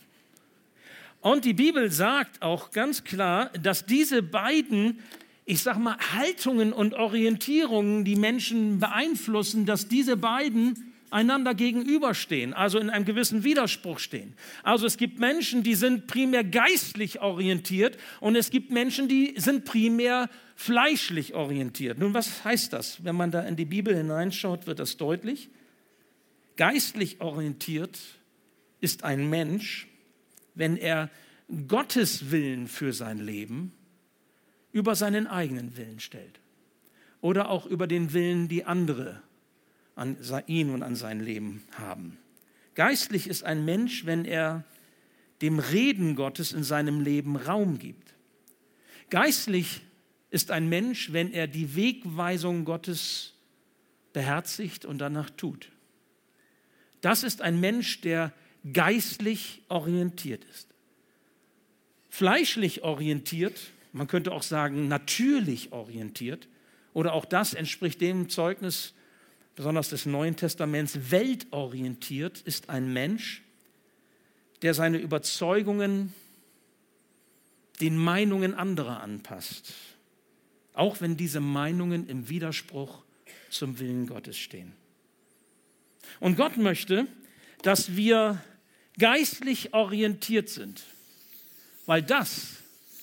Und 1.20 1.44
die 1.44 1.54
Bibel 1.54 1.90
sagt 1.90 2.42
auch 2.42 2.70
ganz 2.70 3.04
klar, 3.04 3.50
dass 3.50 3.86
diese 3.86 4.22
beiden, 4.22 5.00
ich 5.44 5.62
sag 5.62 5.78
mal, 5.78 5.96
Haltungen 6.14 6.72
und 6.72 6.94
Orientierungen, 6.94 8.04
die 8.04 8.16
Menschen 8.16 8.80
beeinflussen, 8.80 9.66
dass 9.66 9.88
diese 9.88 10.16
beiden 10.16 10.85
einander 11.10 11.54
gegenüberstehen, 11.54 12.52
also 12.52 12.78
in 12.78 12.90
einem 12.90 13.04
gewissen 13.04 13.44
Widerspruch 13.44 13.98
stehen. 13.98 14.34
Also 14.62 14.86
es 14.86 14.96
gibt 14.96 15.18
Menschen, 15.18 15.62
die 15.62 15.74
sind 15.74 16.06
primär 16.06 16.44
geistlich 16.44 17.20
orientiert 17.20 17.96
und 18.20 18.36
es 18.36 18.50
gibt 18.50 18.70
Menschen, 18.70 19.08
die 19.08 19.34
sind 19.36 19.64
primär 19.64 20.28
fleischlich 20.54 21.34
orientiert. 21.34 21.98
Nun, 21.98 22.14
was 22.14 22.44
heißt 22.44 22.72
das? 22.72 23.04
Wenn 23.04 23.16
man 23.16 23.30
da 23.30 23.42
in 23.42 23.56
die 23.56 23.64
Bibel 23.64 23.94
hineinschaut, 23.94 24.66
wird 24.66 24.78
das 24.78 24.96
deutlich. 24.96 25.50
Geistlich 26.56 27.20
orientiert 27.20 27.98
ist 28.80 29.04
ein 29.04 29.28
Mensch, 29.28 29.88
wenn 30.54 30.76
er 30.76 31.10
Gottes 31.68 32.30
Willen 32.30 32.66
für 32.66 32.92
sein 32.92 33.18
Leben 33.18 33.72
über 34.72 34.94
seinen 34.94 35.26
eigenen 35.26 35.76
Willen 35.76 36.00
stellt 36.00 36.40
oder 37.20 37.50
auch 37.50 37.66
über 37.66 37.86
den 37.86 38.12
Willen, 38.12 38.48
die 38.48 38.64
andere 38.64 39.22
an 39.96 40.16
ihn 40.46 40.70
und 40.70 40.82
an 40.82 40.94
sein 40.94 41.20
Leben 41.20 41.64
haben. 41.72 42.18
Geistlich 42.74 43.26
ist 43.26 43.42
ein 43.42 43.64
Mensch, 43.64 44.06
wenn 44.06 44.24
er 44.24 44.64
dem 45.42 45.58
Reden 45.58 46.14
Gottes 46.14 46.52
in 46.52 46.62
seinem 46.62 47.00
Leben 47.00 47.36
Raum 47.36 47.78
gibt. 47.78 48.14
Geistlich 49.10 49.80
ist 50.30 50.50
ein 50.50 50.68
Mensch, 50.68 51.12
wenn 51.12 51.32
er 51.32 51.46
die 51.46 51.74
Wegweisung 51.74 52.64
Gottes 52.64 53.34
beherzigt 54.12 54.84
und 54.84 54.98
danach 54.98 55.30
tut. 55.30 55.70
Das 57.00 57.22
ist 57.22 57.40
ein 57.40 57.60
Mensch, 57.60 58.00
der 58.00 58.32
geistlich 58.72 59.62
orientiert 59.68 60.44
ist. 60.44 60.68
Fleischlich 62.08 62.82
orientiert, 62.82 63.70
man 63.92 64.08
könnte 64.08 64.32
auch 64.32 64.42
sagen 64.42 64.88
natürlich 64.88 65.72
orientiert, 65.72 66.48
oder 66.92 67.12
auch 67.12 67.26
das 67.26 67.54
entspricht 67.54 68.00
dem 68.00 68.28
Zeugnis, 68.28 68.94
besonders 69.56 69.88
des 69.88 70.06
Neuen 70.06 70.36
Testaments, 70.36 71.10
weltorientiert 71.10 72.40
ist 72.42 72.68
ein 72.68 72.92
Mensch, 72.92 73.42
der 74.62 74.74
seine 74.74 74.98
Überzeugungen 74.98 76.14
den 77.80 77.96
Meinungen 77.96 78.54
anderer 78.54 79.00
anpasst, 79.00 79.72
auch 80.74 81.00
wenn 81.00 81.16
diese 81.16 81.40
Meinungen 81.40 82.06
im 82.06 82.28
Widerspruch 82.28 83.02
zum 83.50 83.78
Willen 83.78 84.06
Gottes 84.06 84.36
stehen. 84.36 84.72
Und 86.20 86.36
Gott 86.36 86.56
möchte, 86.56 87.06
dass 87.62 87.96
wir 87.96 88.42
geistlich 88.98 89.74
orientiert 89.74 90.48
sind, 90.48 90.82
weil 91.86 92.02
das 92.02 92.56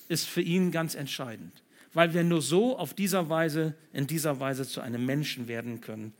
ist 0.08 0.26
für 0.26 0.40
ihn 0.40 0.70
ganz 0.70 0.94
entscheidend, 0.94 1.62
weil 1.92 2.14
wir 2.14 2.24
nur 2.24 2.42
so 2.42 2.78
auf 2.78 2.94
dieser 2.94 3.28
Weise, 3.28 3.74
in 3.92 4.06
dieser 4.06 4.38
Weise 4.40 4.66
zu 4.66 4.80
einem 4.80 5.04
Menschen 5.04 5.48
werden 5.48 5.80
können, 5.80 6.14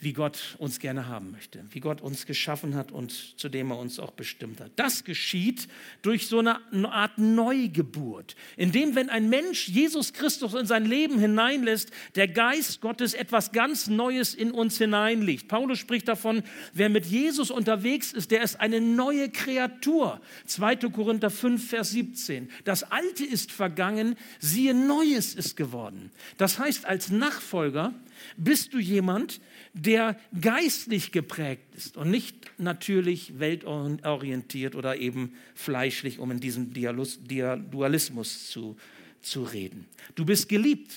wie 0.00 0.14
Gott 0.14 0.56
uns 0.58 0.78
gerne 0.78 1.08
haben 1.08 1.30
möchte, 1.30 1.62
wie 1.70 1.80
Gott 1.80 2.00
uns 2.00 2.24
geschaffen 2.24 2.74
hat 2.74 2.90
und 2.90 3.38
zu 3.38 3.48
dem 3.48 3.70
er 3.70 3.78
uns 3.78 3.98
auch 3.98 4.12
bestimmt 4.12 4.60
hat. 4.60 4.72
Das 4.76 5.04
geschieht 5.04 5.68
durch 6.02 6.26
so 6.26 6.38
eine 6.38 6.58
Art 6.90 7.18
Neugeburt, 7.18 8.34
indem, 8.56 8.94
wenn 8.94 9.10
ein 9.10 9.28
Mensch 9.28 9.68
Jesus 9.68 10.12
Christus 10.14 10.54
in 10.54 10.66
sein 10.66 10.86
Leben 10.86 11.18
hineinlässt, 11.18 11.90
der 12.14 12.28
Geist 12.28 12.80
Gottes 12.80 13.12
etwas 13.12 13.52
ganz 13.52 13.88
Neues 13.88 14.34
in 14.34 14.52
uns 14.52 14.78
hineinlegt. 14.78 15.48
Paulus 15.48 15.78
spricht 15.78 16.08
davon, 16.08 16.42
wer 16.72 16.88
mit 16.88 17.04
Jesus 17.04 17.50
unterwegs 17.50 18.12
ist, 18.12 18.30
der 18.30 18.42
ist 18.42 18.58
eine 18.58 18.80
neue 18.80 19.28
Kreatur. 19.28 20.20
2. 20.46 20.76
Korinther 20.76 21.30
5, 21.30 21.68
Vers 21.68 21.90
17. 21.90 22.50
Das 22.64 22.90
Alte 22.90 23.24
ist 23.24 23.52
vergangen, 23.52 24.16
siehe 24.38 24.72
Neues 24.72 25.34
ist 25.34 25.56
geworden. 25.56 26.10
Das 26.38 26.58
heißt, 26.58 26.86
als 26.86 27.10
Nachfolger 27.10 27.92
bist 28.36 28.72
du 28.72 28.78
jemand, 28.78 29.40
der 29.72 30.18
geistlich 30.40 31.12
geprägt 31.12 31.74
ist 31.76 31.96
und 31.96 32.10
nicht 32.10 32.50
natürlich 32.58 33.38
weltorientiert 33.38 34.74
oder 34.74 34.96
eben 34.96 35.34
fleischlich, 35.54 36.18
um 36.18 36.30
in 36.30 36.40
diesem 36.40 36.72
Dualismus 36.72 38.50
zu, 38.50 38.76
zu 39.20 39.42
reden. 39.44 39.86
Du 40.14 40.24
bist 40.24 40.48
geliebt. 40.48 40.92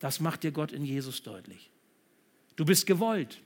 Das 0.00 0.20
macht 0.20 0.42
dir 0.42 0.52
Gott 0.52 0.72
in 0.72 0.84
Jesus 0.84 1.22
deutlich. 1.22 1.70
Du 2.56 2.64
bist 2.64 2.86
gewollt. 2.86 3.40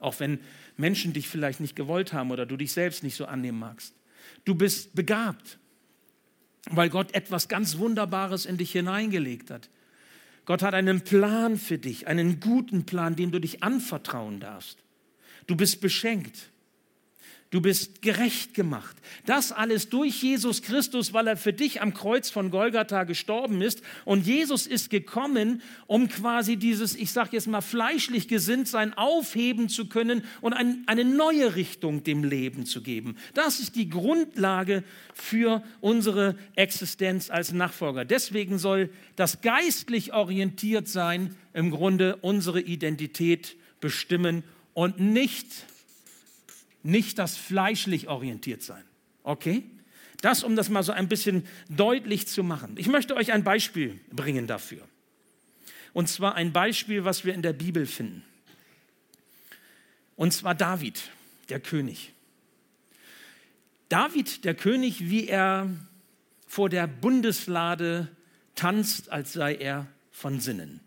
Auch 0.00 0.18
wenn 0.18 0.40
Menschen 0.76 1.12
dich 1.12 1.28
vielleicht 1.28 1.60
nicht 1.60 1.76
gewollt 1.76 2.12
haben 2.12 2.30
oder 2.30 2.46
du 2.46 2.56
dich 2.56 2.72
selbst 2.72 3.02
nicht 3.02 3.14
so 3.14 3.26
annehmen 3.26 3.58
magst. 3.58 3.94
Du 4.44 4.54
bist 4.54 4.94
begabt, 4.94 5.58
weil 6.70 6.90
Gott 6.90 7.14
etwas 7.14 7.48
ganz 7.48 7.78
Wunderbares 7.78 8.46
in 8.46 8.56
dich 8.56 8.72
hineingelegt 8.72 9.50
hat. 9.50 9.68
Gott 10.44 10.62
hat 10.62 10.74
einen 10.74 11.02
Plan 11.02 11.56
für 11.56 11.78
dich, 11.78 12.06
einen 12.06 12.40
guten 12.40 12.84
Plan, 12.84 13.16
dem 13.16 13.30
du 13.30 13.40
dich 13.40 13.62
anvertrauen 13.62 14.40
darfst. 14.40 14.78
Du 15.46 15.56
bist 15.56 15.80
beschenkt. 15.80 16.50
Du 17.54 17.60
bist 17.60 18.02
gerecht 18.02 18.52
gemacht. 18.52 18.96
Das 19.26 19.52
alles 19.52 19.88
durch 19.88 20.20
Jesus 20.20 20.60
Christus, 20.60 21.12
weil 21.12 21.28
er 21.28 21.36
für 21.36 21.52
dich 21.52 21.80
am 21.80 21.94
Kreuz 21.94 22.28
von 22.28 22.50
Golgatha 22.50 23.04
gestorben 23.04 23.62
ist. 23.62 23.80
Und 24.04 24.26
Jesus 24.26 24.66
ist 24.66 24.90
gekommen, 24.90 25.62
um 25.86 26.08
quasi 26.08 26.56
dieses, 26.56 26.96
ich 26.96 27.12
sage 27.12 27.28
jetzt 27.34 27.46
mal, 27.46 27.60
fleischlich 27.60 28.26
gesinnt 28.26 28.66
sein 28.66 28.92
aufheben 28.94 29.68
zu 29.68 29.86
können 29.86 30.24
und 30.40 30.52
ein, 30.52 30.82
eine 30.88 31.04
neue 31.04 31.54
Richtung 31.54 32.02
dem 32.02 32.24
Leben 32.24 32.66
zu 32.66 32.82
geben. 32.82 33.14
Das 33.34 33.60
ist 33.60 33.76
die 33.76 33.88
Grundlage 33.88 34.82
für 35.14 35.62
unsere 35.80 36.34
Existenz 36.56 37.30
als 37.30 37.52
Nachfolger. 37.52 38.04
Deswegen 38.04 38.58
soll 38.58 38.90
das 39.14 39.42
geistlich 39.42 40.12
orientiert 40.12 40.88
sein 40.88 41.36
im 41.52 41.70
Grunde 41.70 42.16
unsere 42.16 42.60
Identität 42.60 43.54
bestimmen 43.78 44.42
und 44.72 44.98
nicht 44.98 45.46
nicht 46.84 47.18
das 47.18 47.36
fleischlich 47.36 48.06
orientiert 48.08 48.62
sein. 48.62 48.84
Okay? 49.24 49.64
Das, 50.20 50.44
um 50.44 50.54
das 50.54 50.68
mal 50.68 50.82
so 50.82 50.92
ein 50.92 51.08
bisschen 51.08 51.46
deutlich 51.68 52.28
zu 52.28 52.44
machen. 52.44 52.76
Ich 52.78 52.86
möchte 52.86 53.16
euch 53.16 53.32
ein 53.32 53.42
Beispiel 53.42 53.98
bringen 54.12 54.46
dafür. 54.46 54.86
Und 55.92 56.08
zwar 56.08 56.34
ein 56.34 56.52
Beispiel, 56.52 57.04
was 57.04 57.24
wir 57.24 57.34
in 57.34 57.42
der 57.42 57.52
Bibel 57.52 57.86
finden. 57.86 58.22
Und 60.16 60.32
zwar 60.32 60.54
David, 60.54 61.10
der 61.48 61.60
König. 61.60 62.12
David, 63.88 64.44
der 64.44 64.54
König, 64.54 65.08
wie 65.08 65.26
er 65.26 65.68
vor 66.46 66.68
der 66.68 66.86
Bundeslade 66.86 68.08
tanzt, 68.54 69.10
als 69.10 69.32
sei 69.32 69.54
er 69.54 69.86
von 70.12 70.40
Sinnen. 70.40 70.80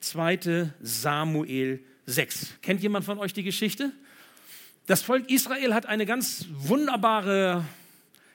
2. 0.00 0.70
Samuel 0.80 1.80
6. 2.06 2.54
Kennt 2.62 2.82
jemand 2.82 3.04
von 3.04 3.18
euch 3.18 3.32
die 3.32 3.42
Geschichte? 3.42 3.92
Das 4.88 5.02
Volk 5.02 5.30
Israel 5.30 5.74
hat 5.74 5.84
eine 5.84 6.06
ganz 6.06 6.46
wunderbare 6.50 7.62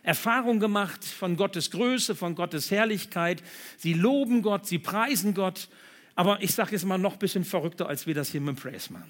Erfahrung 0.03 0.59
gemacht 0.59 1.03
von 1.03 1.35
Gottes 1.35 1.71
Größe, 1.71 2.13
von 2.13 2.35
Gottes 2.35 2.69
Herrlichkeit. 2.69 3.41
Sie 3.77 3.93
loben 3.93 4.43
Gott, 4.43 4.67
sie 4.67 4.77
preisen 4.77 5.33
Gott. 5.33 5.67
Aber 6.13 6.43
ich 6.43 6.53
sage 6.53 6.73
jetzt 6.73 6.85
mal 6.85 6.99
noch 6.99 7.13
ein 7.13 7.19
bisschen 7.19 7.43
verrückter, 7.43 7.89
als 7.89 8.05
wir 8.05 8.13
das 8.13 8.29
hier 8.29 8.39
mit 8.39 8.55
dem 8.55 8.61
Praise 8.61 8.93
machen. 8.93 9.09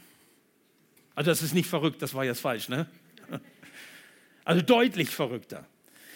Also 1.16 1.32
das 1.32 1.42
ist 1.42 1.54
nicht 1.54 1.68
verrückt, 1.68 2.02
das 2.02 2.14
war 2.14 2.24
jetzt 2.24 2.40
falsch, 2.40 2.70
ne? 2.70 2.88
Also 4.46 4.62
deutlich 4.62 5.10
verrückter. 5.10 5.66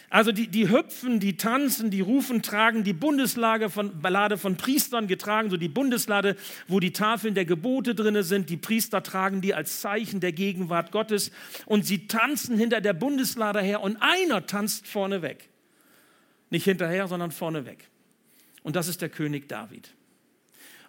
Also 0.10 0.32
die, 0.32 0.48
die 0.48 0.70
hüpfen, 0.70 1.20
die 1.20 1.36
tanzen, 1.36 1.92
die 1.92 2.00
rufen, 2.00 2.42
tragen 2.42 2.86
die 2.86 2.94
Bundeslade 2.94 3.70
von, 3.70 3.92
von 4.38 4.56
Priestern 4.56 5.08
getragen, 5.08 5.50
so 5.50 5.58
die 5.58 5.68
Bundeslade, 5.68 6.38
wo 6.68 6.80
die 6.80 6.94
Tafeln 6.94 7.36
der 7.36 7.44
Gebote 7.44 7.94
drin 7.94 8.22
sind. 8.24 8.50
Die 8.50 8.56
Priester 8.56 9.04
tragen 9.04 9.42
die 9.42 9.54
als 9.54 9.82
Zeichen 9.82 10.22
der 10.22 10.32
Gegenwart 10.32 10.92
Gottes 10.92 11.32
und 11.66 11.86
sie 11.86 12.08
tanzen 12.08 12.58
hinter 12.58 12.80
der 12.80 12.94
Bundeslade 12.94 13.62
her 13.62 13.82
und 13.82 13.98
einer 13.98 14.46
tanzt 14.46 14.88
vorne 14.88 15.22
weg. 15.22 15.50
Nicht 16.50 16.64
hinterher, 16.64 17.08
sondern 17.08 17.32
vorne 17.32 17.66
weg. 17.66 17.90
Und 18.64 18.78
das 18.78 18.88
ist 18.88 19.02
der 19.02 19.10
König 19.10 19.50
David. 19.50 19.94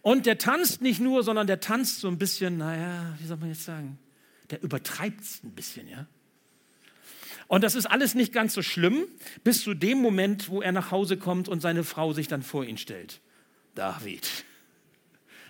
Und 0.03 0.27
der 0.27 0.39
tanzt 0.39 0.81
nicht 0.81 1.01
nur, 1.01 1.25
sondern 1.25 1.49
der 1.49 1.59
tanzt 1.59 2.01
so 2.01 2.09
ein 2.09 2.19
bisschen, 2.19 2.59
naja, 2.59 3.17
wie 3.19 3.27
soll 3.27 3.37
man 3.37 3.49
jetzt 3.49 3.65
sagen, 3.65 3.99
der 4.51 4.63
übertreibt 4.63 5.21
es 5.21 5.43
ein 5.43 5.51
bisschen, 5.51 5.89
ja. 5.89 6.07
Und 7.49 7.65
das 7.65 7.75
ist 7.75 7.87
alles 7.87 8.15
nicht 8.15 8.33
ganz 8.33 8.55
so 8.55 8.63
schlimm, 8.63 9.07
bis 9.43 9.63
zu 9.63 9.75
dem 9.75 9.99
Moment, 9.99 10.51
wo 10.51 10.61
er 10.61 10.71
nach 10.71 10.91
Hause 10.91 11.17
kommt 11.17 11.49
und 11.49 11.61
seine 11.61 11.83
Frau 11.83 12.13
sich 12.13 12.29
dann 12.29 12.43
vor 12.43 12.65
ihn 12.65 12.77
stellt. 12.77 13.21
David. 13.75 14.45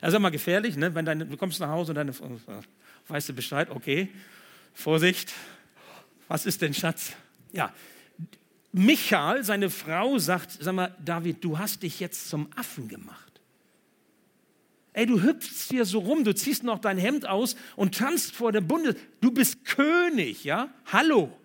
Das 0.00 0.10
ist 0.10 0.14
immer 0.14 0.30
gefährlich, 0.30 0.76
ne? 0.76 0.94
wenn 0.94 1.04
deine, 1.04 1.26
du 1.26 1.36
kommst 1.36 1.58
nach 1.58 1.70
Hause 1.70 1.90
und 1.90 1.96
deine 1.96 2.12
Frau, 2.12 2.30
weißt 3.08 3.28
du 3.28 3.32
Bescheid, 3.32 3.68
okay, 3.70 4.08
Vorsicht, 4.72 5.34
was 6.28 6.46
ist 6.46 6.62
denn 6.62 6.72
Schatz? 6.72 7.14
Ja, 7.52 7.74
Michael, 8.70 9.42
seine 9.42 9.70
Frau, 9.70 10.18
sagt, 10.18 10.52
sag 10.60 10.74
mal, 10.74 10.94
David, 11.04 11.42
du 11.42 11.58
hast 11.58 11.82
dich 11.82 11.98
jetzt 11.98 12.28
zum 12.28 12.48
Affen 12.54 12.86
gemacht. 12.86 13.40
Ey, 14.92 15.06
du 15.06 15.22
hüpfst 15.22 15.70
hier 15.70 15.84
so 15.84 15.98
rum, 16.00 16.22
du 16.22 16.34
ziehst 16.34 16.62
noch 16.62 16.78
dein 16.78 16.98
Hemd 16.98 17.26
aus 17.26 17.56
und 17.76 17.96
tanzt 17.96 18.36
vor 18.36 18.52
der 18.52 18.60
Bundes... 18.60 18.96
Du 19.20 19.30
bist 19.30 19.64
König, 19.64 20.44
ja? 20.44 20.72
Hallo. 20.92 21.36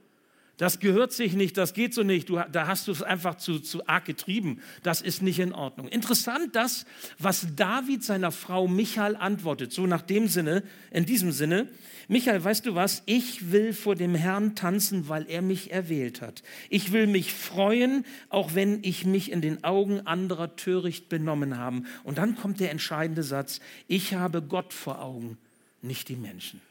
Das 0.58 0.80
gehört 0.80 1.12
sich 1.12 1.34
nicht, 1.34 1.58
das 1.58 1.74
geht 1.74 1.96
so 1.96 2.04
nicht. 2.04 2.30
Du, 2.30 2.40
da 2.52 2.68
hast 2.68 2.88
du 2.88 2.92
es 2.92 3.02
einfach 3.02 3.36
zu, 3.36 3.60
zu 3.60 3.88
arg 3.88 4.06
getrieben. 4.06 4.62
Das 4.84 5.02
ist 5.02 5.24
nicht 5.24 5.40
in 5.40 5.52
Ordnung. 5.52 5.88
Interessant 5.88 6.56
das, 6.56 6.86
was 7.18 7.48
David 7.56 8.04
seiner 8.04 8.32
Frau 8.32 8.68
Michael 8.68 9.16
antwortet. 9.16 9.74
So 9.74 9.88
nach 9.88 10.04
dem 10.04 10.28
Sinne, 10.28 10.62
in 10.92 11.08
diesem 11.08 11.32
Sinne. 11.32 11.70
Michael, 12.08 12.44
weißt 12.44 12.68
du 12.68 12.76
was? 12.76 13.02
Ich 13.08 13.52
will 13.52 13.74
vor 13.74 13.96
dem 13.96 14.14
Herrn 14.14 14.54
tanzen, 14.54 15.10
weil 15.10 15.26
er 15.28 15.42
mich 15.42 15.72
erwählt 15.72 16.22
hat. 16.22 16.44
Ich 16.70 16.92
will 16.92 17.08
mich 17.08 17.34
freuen, 17.34 18.06
auch 18.30 18.54
wenn 18.54 18.84
ich 18.84 19.06
mich 19.06 19.32
in 19.32 19.42
den 19.42 19.64
Augen 19.64 20.06
anderer 20.06 20.56
töricht 20.56 21.10
benommen 21.10 21.58
habe. 21.58 21.82
Und 22.04 22.20
dann 22.20 22.36
kommt 22.36 22.60
der 22.60 22.70
entscheidende 22.70 23.24
Satz. 23.24 23.60
Ich 23.88 24.14
habe 24.14 24.44
Gott 24.44 24.72
vor 24.72 25.02
Augen, 25.02 25.40
nicht 25.82 26.10
die 26.10 26.16
Menschen. 26.16 26.62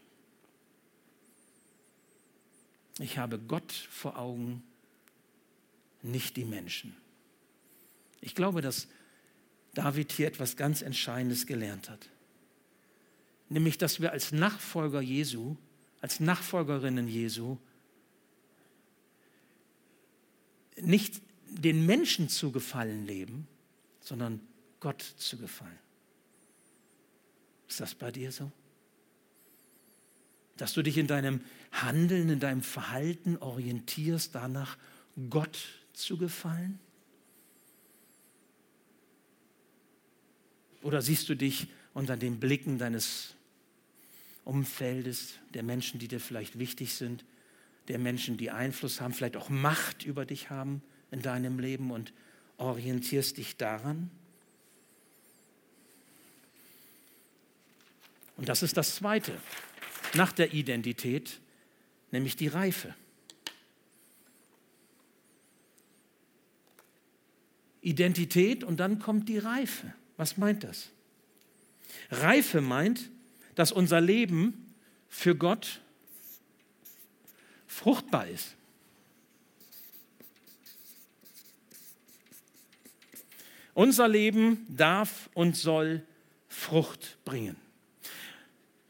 Ich 2.99 3.19
habe 3.19 3.39
Gott 3.39 3.73
vor 3.73 4.19
Augen, 4.19 4.63
nicht 6.03 6.37
die 6.37 6.45
Menschen. 6.45 6.97
Ich 8.21 8.35
glaube, 8.35 8.61
dass 8.61 8.89
David 9.75 10.13
hier 10.13 10.27
etwas 10.27 10.57
ganz 10.57 10.83
Entscheidendes 10.83 11.47
gelernt 11.47 11.89
hat. 11.89 12.09
Nämlich, 13.49 13.79
dass 13.79 14.01
wir 14.01 14.13
als 14.13 14.33
Nachfolger 14.33 15.01
Jesu, 15.01 15.57
als 16.01 16.21
Nachfolgerinnen 16.21 17.09
Jesu, 17.09 17.59
nicht 20.77 21.23
den 21.47 21.87
Menschen 21.87 22.29
zu 22.29 22.51
gefallen 22.51 23.07
leben, 23.07 23.47
sondern 24.01 24.41
Gott 24.81 25.03
zu 25.03 25.37
gefallen. 25.37 25.79
Ist 27.69 27.81
das 27.81 27.95
bei 27.95 28.11
dir 28.11 28.33
so? 28.33 28.51
Dass 30.63 30.75
du 30.75 30.83
dich 30.83 30.97
in 30.97 31.09
deinem 31.09 31.41
Handeln, 31.73 32.31
in 32.31 32.39
deinem 32.39 32.63
Verhalten 32.63 33.37
orientierst, 33.37 34.33
danach 34.33 34.79
Gott 35.29 35.59
zu 35.93 36.17
gefallen? 36.17 36.79
Oder 40.83 41.03
siehst 41.03 41.29
du 41.29 41.35
dich 41.35 41.67
unter 41.95 42.17
den 42.17 42.39
Blicken 42.39 42.79
deines 42.79 43.35
Umfeldes, 44.45 45.35
der 45.53 45.65
Menschen, 45.65 45.99
die 45.99 46.07
dir 46.07 46.21
vielleicht 46.21 46.61
wichtig 46.61 46.95
sind, 46.95 47.25
der 47.89 47.99
Menschen, 47.99 48.37
die 48.37 48.53
Einfluss 48.53 49.01
haben, 49.01 49.15
vielleicht 49.15 49.37
auch 49.37 49.49
Macht 49.49 50.05
über 50.05 50.25
dich 50.25 50.51
haben 50.51 50.81
in 51.11 51.23
deinem 51.23 51.59
Leben 51.59 51.91
und 51.91 52.13
orientierst 52.59 53.37
dich 53.37 53.57
daran? 53.57 54.13
Und 58.37 58.49
das 58.49 58.63
ist 58.63 58.77
das 58.77 58.95
Zweite 58.95 59.37
nach 60.15 60.33
der 60.33 60.53
Identität 60.53 61.41
nämlich 62.13 62.37
die 62.37 62.49
Reife. 62.49 62.95
Identität 67.81 68.63
und 68.63 68.79
dann 68.79 69.01
kommt 69.01 69.29
die 69.29 69.39
Reife. 69.39 69.93
Was 70.17 70.37
meint 70.37 70.63
das? 70.63 70.91
Reife 72.11 72.61
meint, 72.61 73.11
dass 73.55 73.73
unser 73.73 74.01
Leben 74.01 74.75
für 75.09 75.35
Gott 75.35 75.81
fruchtbar 77.67 78.29
ist. 78.29 78.55
Unser 83.75 84.07
Leben 84.07 84.67
darf 84.69 85.31
und 85.35 85.57
soll 85.57 86.07
Frucht 86.49 87.19
bringen. 87.25 87.57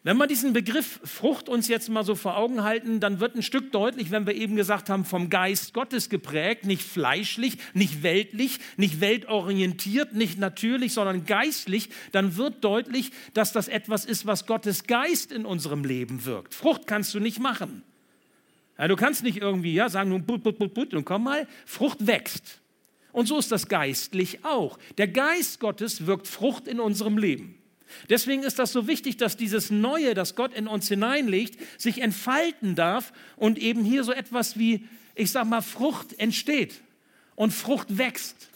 Wenn 0.04 0.16
wir 0.16 0.26
diesen 0.26 0.52
Begriff 0.52 0.98
Frucht 1.04 1.48
uns 1.48 1.68
jetzt 1.68 1.88
mal 1.88 2.02
so 2.02 2.16
vor 2.16 2.36
Augen 2.36 2.64
halten, 2.64 2.98
dann 2.98 3.20
wird 3.20 3.36
ein 3.36 3.42
Stück 3.42 3.70
deutlich, 3.70 4.10
wenn 4.10 4.26
wir 4.26 4.34
eben 4.34 4.56
gesagt 4.56 4.90
haben, 4.90 5.04
vom 5.04 5.30
Geist 5.30 5.74
Gottes 5.74 6.08
geprägt, 6.08 6.66
nicht 6.66 6.82
fleischlich, 6.82 7.58
nicht 7.72 8.02
weltlich, 8.02 8.58
nicht 8.76 9.00
weltorientiert, 9.00 10.12
nicht 10.12 10.40
natürlich, 10.40 10.92
sondern 10.92 11.24
geistlich, 11.24 11.88
dann 12.10 12.36
wird 12.36 12.64
deutlich, 12.64 13.12
dass 13.32 13.52
das 13.52 13.68
etwas 13.68 14.04
ist, 14.04 14.26
was 14.26 14.46
Gottes 14.46 14.88
Geist 14.88 15.30
in 15.30 15.46
unserem 15.46 15.84
Leben 15.84 16.24
wirkt. 16.24 16.52
Frucht 16.52 16.88
kannst 16.88 17.14
du 17.14 17.20
nicht 17.20 17.38
machen. 17.38 17.84
Ja, 18.78 18.88
du 18.88 18.96
kannst 18.96 19.22
nicht 19.22 19.36
irgendwie 19.36 19.74
ja, 19.74 19.88
sagen, 19.88 20.10
nun 20.10 20.26
put, 20.26 20.42
put, 20.42 20.58
put, 20.58 20.74
put 20.74 20.94
und 20.94 21.04
komm 21.04 21.22
mal, 21.22 21.46
Frucht 21.64 22.08
wächst. 22.08 22.60
Und 23.12 23.28
so 23.28 23.38
ist 23.38 23.52
das 23.52 23.68
geistlich 23.68 24.44
auch. 24.44 24.80
Der 24.98 25.06
Geist 25.06 25.60
Gottes 25.60 26.06
wirkt 26.06 26.26
Frucht 26.26 26.66
in 26.66 26.80
unserem 26.80 27.18
Leben. 27.18 27.61
Deswegen 28.08 28.42
ist 28.42 28.58
das 28.58 28.72
so 28.72 28.86
wichtig, 28.86 29.16
dass 29.16 29.36
dieses 29.36 29.70
Neue, 29.70 30.14
das 30.14 30.34
Gott 30.34 30.52
in 30.54 30.66
uns 30.66 30.88
hineinlegt, 30.88 31.58
sich 31.80 32.00
entfalten 32.00 32.74
darf 32.74 33.12
und 33.36 33.58
eben 33.58 33.84
hier 33.84 34.04
so 34.04 34.12
etwas 34.12 34.58
wie, 34.58 34.86
ich 35.14 35.30
sag 35.30 35.46
mal, 35.46 35.62
Frucht 35.62 36.18
entsteht 36.18 36.80
und 37.34 37.52
Frucht 37.52 37.98
wächst 37.98 38.48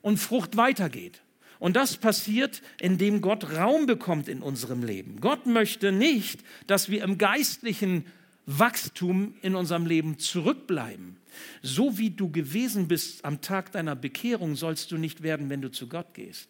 und 0.00 0.18
Frucht 0.18 0.56
weitergeht. 0.56 1.20
Und 1.58 1.76
das 1.76 1.96
passiert, 1.96 2.60
indem 2.80 3.20
Gott 3.20 3.52
Raum 3.52 3.86
bekommt 3.86 4.28
in 4.28 4.42
unserem 4.42 4.82
Leben. 4.82 5.20
Gott 5.20 5.46
möchte 5.46 5.92
nicht, 5.92 6.40
dass 6.66 6.88
wir 6.88 7.04
im 7.04 7.18
geistlichen 7.18 8.04
Wachstum 8.46 9.34
in 9.42 9.54
unserem 9.54 9.86
Leben 9.86 10.18
zurückbleiben. 10.18 11.16
So 11.62 11.98
wie 11.98 12.10
du 12.10 12.30
gewesen 12.30 12.88
bist 12.88 13.24
am 13.24 13.40
Tag 13.40 13.70
deiner 13.70 13.94
Bekehrung, 13.94 14.56
sollst 14.56 14.90
du 14.90 14.98
nicht 14.98 15.22
werden, 15.22 15.50
wenn 15.50 15.62
du 15.62 15.70
zu 15.70 15.88
Gott 15.88 16.14
gehst 16.14 16.48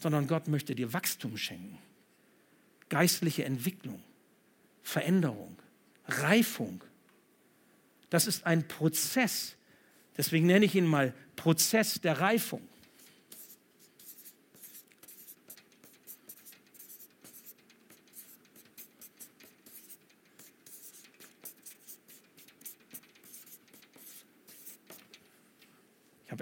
sondern 0.00 0.26
Gott 0.26 0.48
möchte 0.48 0.74
dir 0.74 0.92
Wachstum 0.92 1.36
schenken, 1.36 1.78
geistliche 2.88 3.44
Entwicklung, 3.44 4.02
Veränderung, 4.82 5.56
Reifung. 6.06 6.82
Das 8.08 8.26
ist 8.26 8.46
ein 8.46 8.66
Prozess. 8.66 9.56
Deswegen 10.16 10.46
nenne 10.46 10.64
ich 10.64 10.74
ihn 10.74 10.86
mal 10.86 11.14
Prozess 11.36 12.00
der 12.00 12.20
Reifung. 12.20 12.66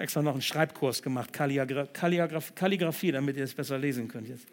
Extra 0.09 0.23
noch 0.23 0.33
einen 0.33 0.41
Schreibkurs 0.41 1.03
gemacht, 1.03 1.35
Kalligrafie, 1.35 3.13
damit 3.13 3.37
ihr 3.37 3.45
es 3.45 3.53
besser 3.53 3.77
lesen 3.77 4.09
könnt 4.09 4.27
jetzt. 4.27 4.47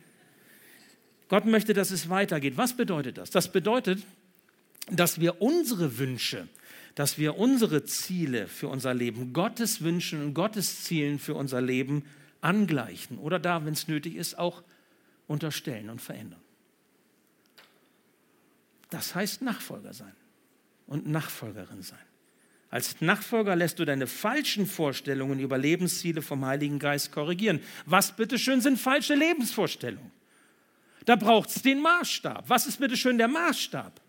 Gott 1.30 1.46
möchte, 1.46 1.74
dass 1.74 1.92
es 1.92 2.10
weitergeht. 2.10 2.58
Was 2.58 2.76
bedeutet 2.76 3.18
das? 3.18 3.30
Das 3.30 3.50
bedeutet, 3.50 4.04
dass 4.92 5.22
wir 5.22 5.42
unsere 5.42 5.98
Wünsche, 5.98 6.50
dass 6.94 7.18
wir 7.18 7.38
unsere 7.38 7.86
Ziele 7.86 8.50
für 8.50 8.68
unser 8.68 8.94
Leben 8.94 9.32
Gottes 9.32 9.82
Wünschen 9.82 10.22
und 10.22 10.34
Gottes 10.34 10.84
Zielen 10.84 11.20
für 11.20 11.36
unser 11.36 11.62
Leben 11.62 12.04
angleichen 12.42 13.18
oder 13.18 13.40
da, 13.40 13.66
wenn 13.66 13.74
es 13.74 13.88
nötig 13.88 14.16
ist, 14.16 14.38
auch 14.38 14.62
unterstellen 15.26 15.90
und 15.90 16.02
verändern. 16.02 16.42
Das 18.90 19.16
heißt 19.16 19.42
Nachfolger 19.42 19.94
sein 19.94 20.16
und 20.86 21.08
Nachfolgerin 21.08 21.82
sein. 21.82 21.98
Als 22.76 23.00
Nachfolger 23.00 23.56
lässt 23.56 23.80
du 23.80 23.86
deine 23.86 24.06
falschen 24.06 24.68
Vorstellungen 24.68 25.40
über 25.40 25.58
Lebensziele 25.58 26.22
vom 26.22 26.46
Heiligen 26.46 26.78
Geist 26.78 27.10
korrigieren. 27.14 27.62
Was 27.86 28.14
bitteschön 28.14 28.60
sind 28.60 28.78
falsche 28.78 29.16
Lebensvorstellungen? 29.16 30.12
Da 31.06 31.16
braucht 31.16 31.48
es 31.48 31.62
den 31.62 31.80
Maßstab. 31.82 32.50
Was 32.50 32.68
ist 32.68 32.82
bitteschön 32.82 33.18
der 33.18 33.30
Maßstab? 33.30 34.02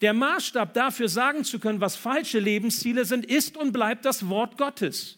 Der 0.00 0.12
Maßstab 0.12 0.74
dafür 0.74 1.08
sagen 1.08 1.42
zu 1.42 1.58
können, 1.58 1.80
was 1.80 1.96
falsche 1.96 2.38
Lebensziele 2.38 3.04
sind, 3.04 3.26
ist 3.26 3.56
und 3.56 3.72
bleibt 3.72 4.04
das 4.04 4.28
Wort 4.28 4.56
Gottes. 4.58 5.17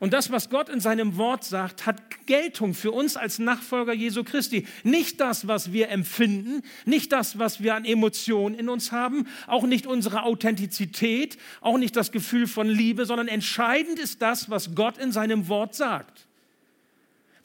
Und 0.00 0.12
das, 0.12 0.30
was 0.30 0.48
Gott 0.48 0.68
in 0.68 0.80
seinem 0.80 1.16
Wort 1.16 1.42
sagt, 1.42 1.84
hat 1.84 2.26
Geltung 2.26 2.74
für 2.74 2.92
uns 2.92 3.16
als 3.16 3.40
Nachfolger 3.40 3.92
Jesu 3.92 4.22
Christi. 4.22 4.66
Nicht 4.84 5.20
das, 5.20 5.48
was 5.48 5.72
wir 5.72 5.88
empfinden, 5.88 6.62
nicht 6.84 7.10
das, 7.10 7.38
was 7.38 7.62
wir 7.62 7.74
an 7.74 7.84
Emotionen 7.84 8.54
in 8.54 8.68
uns 8.68 8.92
haben, 8.92 9.26
auch 9.48 9.64
nicht 9.64 9.86
unsere 9.86 10.22
Authentizität, 10.22 11.36
auch 11.60 11.78
nicht 11.78 11.96
das 11.96 12.12
Gefühl 12.12 12.46
von 12.46 12.68
Liebe, 12.68 13.06
sondern 13.06 13.26
entscheidend 13.26 13.98
ist 13.98 14.22
das, 14.22 14.50
was 14.50 14.74
Gott 14.76 14.98
in 14.98 15.10
seinem 15.10 15.48
Wort 15.48 15.74
sagt 15.74 16.27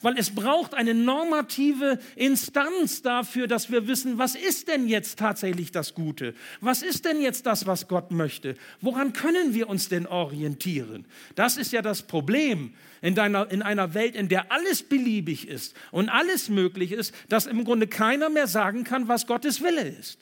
weil 0.04 0.18
es 0.18 0.34
braucht 0.34 0.74
eine 0.74 0.92
normative 0.92 1.98
Instanz 2.14 3.00
dafür, 3.00 3.46
dass 3.46 3.70
wir 3.70 3.88
wissen, 3.88 4.18
was 4.18 4.34
ist 4.34 4.68
denn 4.68 4.86
jetzt 4.86 5.18
tatsächlich 5.18 5.72
das 5.72 5.94
Gute? 5.94 6.34
Was 6.60 6.82
ist 6.82 7.06
denn 7.06 7.22
jetzt 7.22 7.46
das, 7.46 7.66
was 7.66 7.88
Gott 7.88 8.10
möchte? 8.10 8.54
Woran 8.82 9.14
können 9.14 9.54
wir 9.54 9.66
uns 9.66 9.88
denn 9.88 10.06
orientieren? 10.06 11.06
Das 11.36 11.56
ist 11.56 11.72
ja 11.72 11.80
das 11.80 12.02
Problem 12.02 12.74
in, 13.00 13.14
deiner, 13.14 13.50
in 13.50 13.62
einer 13.62 13.94
Welt, 13.94 14.14
in 14.14 14.28
der 14.28 14.52
alles 14.52 14.82
beliebig 14.82 15.48
ist 15.48 15.74
und 15.90 16.10
alles 16.10 16.50
möglich 16.50 16.92
ist, 16.92 17.14
dass 17.30 17.46
im 17.46 17.64
Grunde 17.64 17.86
keiner 17.86 18.28
mehr 18.28 18.46
sagen 18.46 18.84
kann, 18.84 19.08
was 19.08 19.26
Gottes 19.26 19.62
Wille 19.62 19.88
ist. 19.88 20.18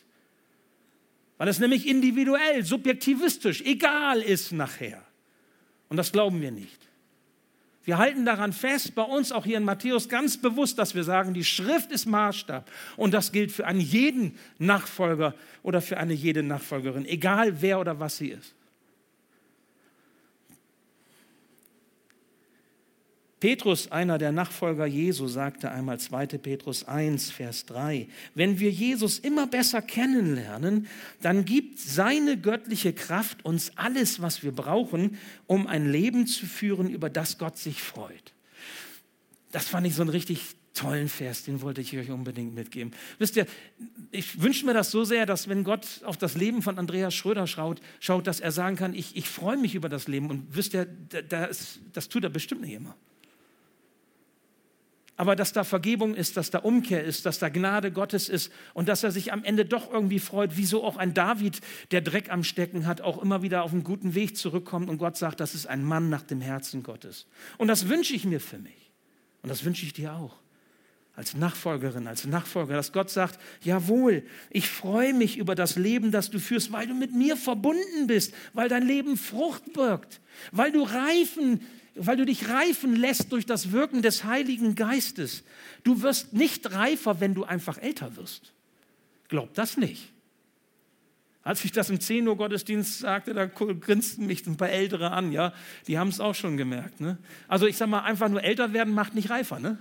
Weil 1.39 1.49
es 1.49 1.59
nämlich 1.59 1.89
individuell, 1.89 2.65
subjektivistisch, 2.65 3.63
egal 3.63 4.23
ist 4.23 4.53
nachher. 4.53 5.03
Und 5.89 5.97
das 5.97 6.13
glauben 6.13 6.41
wir 6.41 6.53
nicht. 6.53 6.82
Wir 7.85 7.99
halten 7.99 8.25
daran 8.25 8.53
fest, 8.53 8.95
bei 8.95 9.03
uns 9.03 9.33
auch 9.33 9.45
hier 9.45 9.57
in 9.57 9.65
Matthäus 9.65 10.09
ganz 10.09 10.37
bewusst, 10.37 10.79
dass 10.79 10.95
wir 10.95 11.03
sagen, 11.03 11.35
die 11.35 11.45
Schrift 11.45 11.91
ist 11.91 12.07
Maßstab. 12.07 12.71
Und 12.97 13.13
das 13.13 13.33
gilt 13.33 13.51
für 13.51 13.67
einen 13.67 13.81
jeden 13.81 14.39
Nachfolger 14.59 15.35
oder 15.63 15.81
für 15.81 15.97
eine 15.97 16.13
jede 16.13 16.43
Nachfolgerin, 16.43 17.07
egal 17.07 17.61
wer 17.61 17.81
oder 17.81 17.99
was 17.99 18.19
sie 18.19 18.29
ist. 18.29 18.55
Petrus, 23.43 23.91
einer 23.91 24.19
der 24.19 24.31
Nachfolger 24.31 24.87
Jesu, 24.87 25.27
sagte 25.27 25.73
einmal 25.73 25.99
2. 25.99 26.27
Petrus 26.27 26.87
1, 26.87 27.33
Vers 27.33 27.67
3, 27.67 28.07
wenn 28.37 28.61
wir 28.61 28.71
Jesus 28.71 29.19
immer 29.19 29.49
besser 29.49 29.83
kennenlernen, 29.83 30.87
dann 31.23 31.45
gibt 31.45 31.81
seine 31.81 32.39
göttliche 32.39 32.93
Kraft 32.93 33.45
uns 33.45 33.73
alles, 33.75 34.23
was 34.23 34.45
wir 34.45 34.53
brauchen, 34.53 35.19
um 35.49 35.67
ein 35.67 35.91
Leben 35.91 36.29
zu 36.29 36.47
führen, 36.47 36.89
über 36.89 37.11
das 37.11 37.37
Gott 37.37 37.59
sich 37.59 37.83
freut. 37.83 38.33
Das 39.51 39.67
fand 39.67 39.89
ich 39.89 39.97
so 39.97 40.03
einen 40.03 40.11
richtig 40.11 40.55
tollen 40.73 41.09
Vers, 41.09 41.43
den 41.43 41.63
wollte 41.63 41.81
ich 41.81 41.99
euch 41.99 42.13
unbedingt 42.13 42.55
mitgeben. 42.55 42.93
Wisst 43.19 43.35
ihr, 43.35 43.47
ich 44.13 44.41
wünsche 44.41 44.65
mir 44.67 44.73
das 44.73 44.93
so 44.93 45.03
sehr, 45.03 45.27
dass 45.27 45.49
wenn 45.49 45.65
Gott 45.65 46.03
auf 46.05 46.17
das 46.17 46.37
Leben 46.37 46.63
von 46.63 46.79
Andreas 46.79 47.13
Schröder 47.13 47.49
schaut, 47.49 47.81
schaut 47.99 48.29
dass 48.29 48.39
er 48.39 48.53
sagen 48.53 48.77
kann, 48.77 48.95
ich, 48.95 49.17
ich 49.17 49.29
freue 49.29 49.57
mich 49.57 49.75
über 49.75 49.89
das 49.89 50.07
Leben. 50.07 50.31
Und 50.31 50.55
wisst 50.55 50.75
ihr, 50.75 50.85
das, 50.85 51.81
das 51.93 52.09
tut 52.09 52.23
er 52.23 52.31
bestimmt 52.31 52.61
nicht 52.61 52.75
immer 52.75 52.95
aber 55.17 55.37
dass 55.37 55.53
da 55.53 55.63
Vergebung 55.65 56.15
ist, 56.15 56.37
dass 56.37 56.51
da 56.51 56.59
Umkehr 56.59 57.05
ist, 57.05 57.27
dass 57.27 57.39
da 57.39 57.49
Gnade 57.49 57.93
Gottes 57.93 58.29
ist 58.29 58.51
und 58.73 58.89
dass 58.89 59.03
er 59.03 59.11
sich 59.11 59.33
am 59.33 59.45
Ende 59.45 59.65
doch 59.65 59.93
irgendwie 59.93 60.19
freut, 60.19 60.57
wieso 60.57 60.83
auch 60.85 60.97
ein 60.97 61.15
David, 61.15 61.61
der 61.91 62.01
Dreck 62.01 62.31
am 62.31 62.45
Stecken 62.45 62.87
hat, 62.87 63.03
auch 63.03 63.21
immer 63.23 63.43
wieder 63.43 63.63
auf 63.63 63.73
einen 63.73 63.85
guten 63.85 64.15
Weg 64.15 64.37
zurückkommt 64.37 64.89
und 64.89 64.99
Gott 64.99 65.17
sagt, 65.17 65.41
das 65.41 65.55
ist 65.55 65.67
ein 65.67 65.85
Mann 65.85 66.09
nach 66.09 66.23
dem 66.23 66.41
Herzen 66.41 66.83
Gottes. 66.83 67.27
Und 67.59 67.69
das 67.69 67.89
wünsche 67.89 68.15
ich 68.15 68.25
mir 68.25 68.41
für 68.41 68.59
mich 68.59 68.91
und 69.43 69.51
das 69.51 69.65
wünsche 69.65 69.85
ich 69.85 69.93
dir 69.93 70.15
auch. 70.15 70.37
Als 71.15 71.35
Nachfolgerin, 71.35 72.07
als 72.07 72.25
Nachfolger, 72.25 72.75
dass 72.75 72.91
Gott 72.91 73.11
sagt, 73.11 73.39
jawohl, 73.61 74.23
ich 74.49 74.71
freue 74.71 75.13
mich 75.13 75.37
über 75.37 75.55
das 75.55 75.77
Leben, 75.77 76.11
das 76.11 76.31
du 76.31 76.39
führst, 76.39 76.73
weil 76.73 76.87
du 76.87 76.95
mit 76.95 77.15
mir 77.15 77.37
verbunden 77.37 78.07
bist, 78.07 78.33
weil 78.55 78.71
dein 78.71 78.87
Leben 78.87 79.19
Frucht 79.19 79.75
birgt, 79.75 80.23
weil 80.53 80.73
du 80.73 80.83
reifen 80.83 81.61
weil 81.95 82.17
du 82.17 82.25
dich 82.25 82.49
reifen 82.49 82.97
lässt 82.97 83.33
durch 83.33 83.47
das 83.47 83.73
Wirken 83.73 84.03
des 84.03 84.25
Heiligen 84.25 84.75
Geistes. 84.75 85.45
Du 85.85 86.03
wirst 86.03 86.33
nicht 86.33 86.73
reifer, 86.73 87.21
wenn 87.21 87.35
du 87.35 87.45
einfach 87.45 87.79
älter 87.79 88.17
wirst. 88.17 88.53
Glaub 89.29 89.53
das 89.55 89.77
nicht. 89.77 90.13
Als 91.45 91.65
ich 91.65 91.73
das 91.73 91.91
im 91.91 92.01
10 92.01 92.27
Uhr 92.29 92.37
Gottesdienst 92.37 93.01
sagte, 93.01 93.35
da 93.35 93.47
grinsten 93.47 94.27
mich 94.27 94.47
ein 94.47 94.57
paar 94.57 94.71
Ältere 94.71 95.11
an, 95.11 95.33
ja, 95.33 95.53
die 95.89 95.99
haben 95.99 96.09
es 96.09 96.21
auch 96.21 96.35
schon 96.35 96.57
gemerkt. 96.57 97.01
Ne? 97.01 97.19
Also 97.49 97.67
ich 97.67 97.77
sage 97.77 97.91
mal, 97.91 98.01
einfach 98.01 98.29
nur 98.29 98.45
älter 98.45 98.73
werden 98.73 98.95
macht 98.95 99.15
nicht 99.15 99.29
reifer. 99.29 99.59
Ne? 99.59 99.79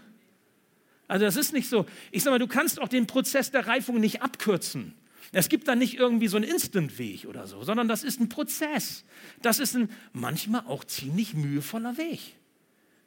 Also 1.07 1.25
das 1.25 1.35
ist 1.35 1.53
nicht 1.53 1.69
so. 1.69 1.85
Ich 2.11 2.23
sage 2.23 2.35
mal, 2.35 2.39
du 2.39 2.47
kannst 2.47 2.81
auch 2.81 2.87
den 2.87 3.05
Prozess 3.05 3.51
der 3.51 3.67
Reifung 3.67 3.99
nicht 3.99 4.23
abkürzen. 4.23 4.95
Es 5.31 5.47
gibt 5.47 5.67
da 5.67 5.75
nicht 5.75 5.95
irgendwie 5.95 6.27
so 6.27 6.37
einen 6.37 6.49
Instant-Weg 6.49 7.25
oder 7.25 7.47
so, 7.47 7.63
sondern 7.63 7.87
das 7.87 8.03
ist 8.03 8.19
ein 8.19 8.29
Prozess. 8.29 9.05
Das 9.41 9.59
ist 9.59 9.75
ein 9.75 9.89
manchmal 10.11 10.65
auch 10.67 10.83
ziemlich 10.83 11.33
mühevoller 11.33 11.97
Weg. 11.97 12.19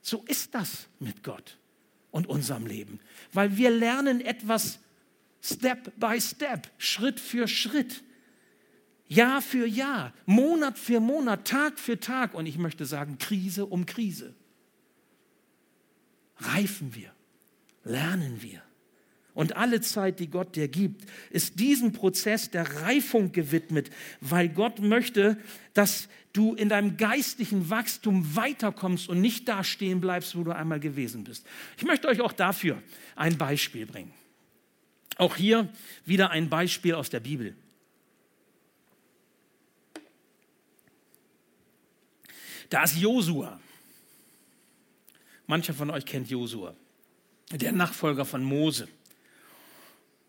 So 0.00 0.24
ist 0.26 0.54
das 0.54 0.88
mit 1.00 1.22
Gott 1.22 1.58
und 2.10 2.26
unserem 2.26 2.66
Leben, 2.66 3.00
weil 3.32 3.56
wir 3.56 3.70
lernen 3.70 4.20
etwas 4.20 4.78
Step 5.42 5.92
by 5.98 6.18
Step, 6.20 6.70
Schritt 6.78 7.20
für 7.20 7.46
Schritt. 7.46 8.02
Jahr 9.06 9.42
für 9.42 9.66
Jahr, 9.66 10.12
Monat 10.24 10.78
für 10.78 10.98
Monat, 10.98 11.46
Tag 11.46 11.78
für 11.78 12.00
Tag 12.00 12.34
und 12.34 12.46
ich 12.46 12.56
möchte 12.56 12.87
sagen, 12.87 13.18
Krise 13.18 13.66
um 13.66 13.84
Krise. 13.84 14.34
Reifen 16.38 16.94
wir, 16.94 17.12
lernen 17.84 18.42
wir. 18.42 18.63
Und 19.35 19.57
alle 19.57 19.81
Zeit, 19.81 20.20
die 20.20 20.29
Gott 20.29 20.55
dir 20.55 20.68
gibt, 20.68 21.05
ist 21.31 21.59
diesem 21.59 21.92
Prozess 21.92 22.51
der 22.51 22.83
Reifung 22.83 23.33
gewidmet, 23.33 23.90
weil 24.20 24.49
Gott 24.49 24.79
möchte, 24.79 25.37
dass 25.75 26.09
du 26.33 26.55
in 26.55 26.68
deinem 26.68 26.97
geistlichen 26.97 27.68
Wachstum 27.68 28.37
weiterkommst 28.37 29.09
und 29.09 29.20
nicht 29.20 29.49
da 29.49 29.64
stehen 29.64 30.01
bleibst, 30.01 30.37
wo 30.37 30.44
du 30.44 30.53
einmal 30.53 30.79
gewesen 30.79 31.25
bist. 31.25 31.47
Ich 31.77 31.85
möchte 31.85 32.09
euch 32.09 32.20
auch 32.20 32.33
dafür 32.33 32.81
ein 33.16 33.37
Beispiel 33.37 33.87
bringen. 33.87 34.12
Auch 35.16 35.37
hier 35.37 35.68
wieder 36.05 36.31
ein 36.31 36.49
Beispiel 36.49 36.94
aus 36.94 37.11
der 37.11 37.20
Bibel. 37.20 37.57
Da 42.70 42.83
ist 42.83 42.97
Josua. 42.97 43.61
Mancher 45.47 45.75
von 45.75 45.90
euch 45.90 46.07
kennt 46.07 46.31
Josua, 46.31 46.75
der 47.53 47.73
Nachfolger 47.73 48.25
von 48.25 48.42
Mose. 48.42 48.88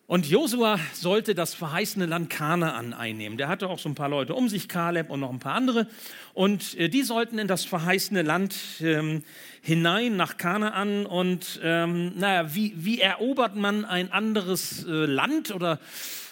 Und 0.08 0.28
Josua 0.28 0.80
sollte 0.94 1.34
das 1.34 1.56
verheißene 1.56 2.06
Land 2.06 2.30
Kanaan 2.30 2.94
einnehmen. 2.94 3.40
Der 3.40 3.48
hatte 3.48 3.68
auch 3.68 3.80
so 3.80 3.90
ein 3.90 3.96
paar 3.96 4.08
Leute 4.10 4.36
um 4.36 4.50
sich, 4.50 4.70
Kaleb 4.70 5.10
und 5.10 5.22
noch 5.22 5.32
ein 5.32 5.40
paar 5.40 5.56
andere. 5.56 5.88
Und 6.36 6.78
äh, 6.78 6.90
die 6.90 7.02
sollten 7.02 7.40
in 7.40 7.48
das 7.48 7.66
verheißene 7.66 8.22
Land 8.22 8.56
ähm, 8.82 9.24
hinein 9.62 10.16
nach 10.16 10.38
Kanaan. 10.38 11.08
Und 11.08 11.60
ähm, 11.64 12.14
naja, 12.20 12.54
wie, 12.54 12.74
wie 12.76 13.02
erobert 13.02 13.56
man 13.56 13.84
ein 13.84 14.12
anderes 14.12 14.86
äh, 14.86 14.92
Land 14.92 15.50
oder 15.50 15.80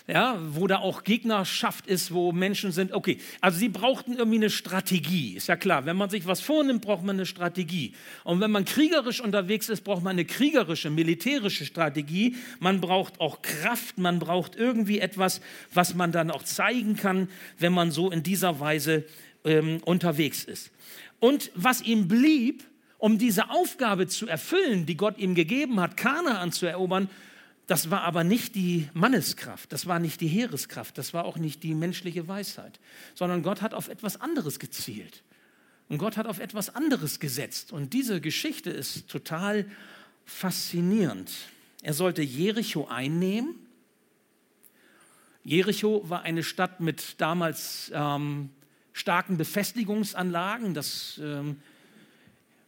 ja, 0.05 0.37
wo 0.51 0.67
da 0.67 0.79
auch 0.79 1.05
Gegnerschaft 1.05 1.87
ist, 1.87 2.13
wo 2.13 2.33
Menschen 2.33 2.73
sind. 2.73 2.91
Okay, 2.91 3.19
also 3.39 3.57
sie 3.57 3.69
brauchten 3.69 4.13
irgendwie 4.13 4.37
eine 4.37 4.49
Strategie. 4.49 5.35
Ist 5.35 5.47
ja 5.47 5.55
klar, 5.55 5.85
wenn 5.85 5.95
man 5.95 6.09
sich 6.09 6.27
was 6.27 6.41
vornimmt, 6.41 6.81
braucht 6.81 7.03
man 7.03 7.15
eine 7.15 7.25
Strategie. 7.25 7.93
Und 8.25 8.41
wenn 8.41 8.51
man 8.51 8.65
kriegerisch 8.65 9.21
unterwegs 9.21 9.69
ist, 9.69 9.81
braucht 9.81 10.03
man 10.03 10.11
eine 10.11 10.25
kriegerische, 10.25 10.89
militärische 10.89 11.65
Strategie. 11.65 12.35
Man 12.59 12.81
braucht 12.81 13.21
auch 13.21 13.41
Kraft, 13.41 13.97
man 13.97 14.19
braucht 14.19 14.57
irgendwie 14.57 14.99
etwas, 14.99 15.39
was 15.73 15.93
man 15.93 16.11
dann 16.11 16.31
auch 16.31 16.43
zeigen 16.43 16.97
kann, 16.97 17.29
wenn 17.57 17.71
man 17.71 17.91
so 17.91 18.11
in 18.11 18.23
dieser 18.23 18.59
Weise 18.59 19.05
ähm, 19.45 19.79
unterwegs 19.85 20.43
ist. 20.43 20.71
Und 21.21 21.49
was 21.55 21.81
ihm 21.81 22.09
blieb, 22.09 22.65
um 22.97 23.17
diese 23.17 23.49
Aufgabe 23.49 24.07
zu 24.07 24.27
erfüllen, 24.27 24.85
die 24.85 24.97
Gott 24.97 25.17
ihm 25.17 25.33
gegeben 25.33 25.79
hat, 25.79 25.95
Kanaan 25.95 26.51
zu 26.51 26.65
erobern, 26.65 27.09
das 27.67 27.89
war 27.89 28.01
aber 28.01 28.23
nicht 28.23 28.55
die 28.55 28.89
Manneskraft, 28.93 29.71
das 29.71 29.85
war 29.85 29.99
nicht 29.99 30.19
die 30.19 30.27
Heereskraft, 30.27 30.97
das 30.97 31.13
war 31.13 31.25
auch 31.25 31.37
nicht 31.37 31.63
die 31.63 31.75
menschliche 31.75 32.27
Weisheit, 32.27 32.79
sondern 33.15 33.41
Gott 33.41 33.61
hat 33.61 33.73
auf 33.73 33.87
etwas 33.87 34.19
anderes 34.19 34.59
gezielt. 34.59 35.23
Und 35.89 35.97
Gott 35.97 36.17
hat 36.17 36.27
auf 36.27 36.39
etwas 36.39 36.75
anderes 36.75 37.19
gesetzt. 37.19 37.71
Und 37.71 37.93
diese 37.93 38.21
Geschichte 38.21 38.69
ist 38.69 39.09
total 39.09 39.65
faszinierend. 40.25 41.31
Er 41.81 41.93
sollte 41.93 42.21
Jericho 42.21 42.87
einnehmen. 42.87 43.55
Jericho 45.43 46.09
war 46.09 46.23
eine 46.23 46.43
Stadt 46.43 46.79
mit 46.79 47.19
damals 47.19 47.91
ähm, 47.93 48.49
starken 48.93 49.37
Befestigungsanlagen, 49.37 50.73
das 50.73 51.19
ähm, 51.21 51.57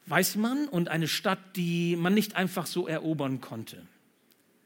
weiß 0.07 0.35
man, 0.35 0.67
und 0.67 0.89
eine 0.89 1.07
Stadt, 1.07 1.39
die 1.55 1.95
man 1.95 2.13
nicht 2.13 2.35
einfach 2.35 2.65
so 2.65 2.87
erobern 2.87 3.39
konnte. 3.39 3.81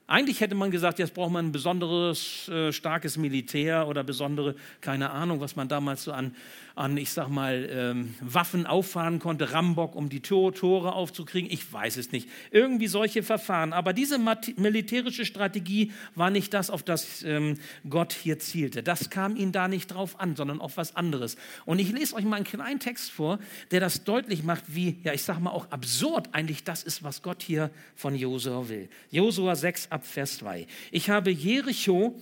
Eigentlich 0.09 0.41
hätte 0.41 0.55
man 0.55 0.71
gesagt, 0.71 0.97
jetzt 0.97 1.13
braucht 1.13 1.31
man 1.31 1.45
ein 1.45 1.51
besonderes, 1.51 2.47
äh, 2.49 2.73
starkes 2.73 3.15
Militär 3.15 3.87
oder 3.87 4.03
besondere, 4.03 4.55
keine 4.81 5.11
Ahnung, 5.11 5.39
was 5.39 5.55
man 5.55 5.67
damals 5.67 6.03
so 6.03 6.11
an, 6.13 6.35
an 6.73 6.97
ich 6.97 7.11
sag 7.11 7.29
mal, 7.29 7.69
ähm, 7.71 8.15
Waffen 8.19 8.65
auffahren 8.65 9.19
konnte, 9.19 9.53
Rambock, 9.53 9.95
um 9.95 10.09
die 10.09 10.21
Tor, 10.21 10.51
Tore 10.51 10.93
aufzukriegen. 10.93 11.51
Ich 11.51 11.71
weiß 11.71 11.97
es 11.97 12.11
nicht. 12.11 12.27
Irgendwie 12.49 12.87
solche 12.87 13.21
Verfahren. 13.21 13.71
Aber 13.71 13.93
diese 13.93 14.17
militärische 14.17 15.25
Strategie 15.25 15.91
war 16.15 16.31
nicht 16.31 16.55
das, 16.55 16.71
auf 16.71 16.81
das 16.81 17.21
ähm, 17.21 17.59
Gott 17.87 18.11
hier 18.13 18.39
zielte. 18.39 18.81
Das 18.81 19.11
kam 19.11 19.35
ihn 19.35 19.51
da 19.51 19.67
nicht 19.67 19.93
drauf 19.93 20.19
an, 20.19 20.35
sondern 20.35 20.59
auf 20.59 20.77
was 20.77 20.95
anderes. 20.95 21.37
Und 21.65 21.77
ich 21.77 21.91
lese 21.91 22.15
euch 22.15 22.25
mal 22.25 22.37
einen 22.37 22.45
kleinen 22.45 22.79
Text 22.79 23.11
vor, 23.11 23.37
der 23.69 23.79
das 23.79 24.05
deutlich 24.05 24.41
macht, 24.41 24.63
wie, 24.73 24.97
ja, 25.03 25.13
ich 25.13 25.21
sag 25.21 25.37
mal 25.39 25.51
auch 25.51 25.69
absurd 25.69 26.29
eigentlich 26.31 26.63
das 26.63 26.81
ist, 26.81 27.03
was 27.03 27.21
Gott 27.21 27.43
hier 27.43 27.69
von 27.95 28.15
Josua 28.15 28.69
will. 28.69 28.89
Josua 29.11 29.55
6 29.55 29.91
ab 29.91 29.98
ab 29.99 30.05
Vers 30.05 30.37
2. 30.37 30.65
Ich 30.91 31.09
habe 31.09 31.29
Jericho 31.29 32.17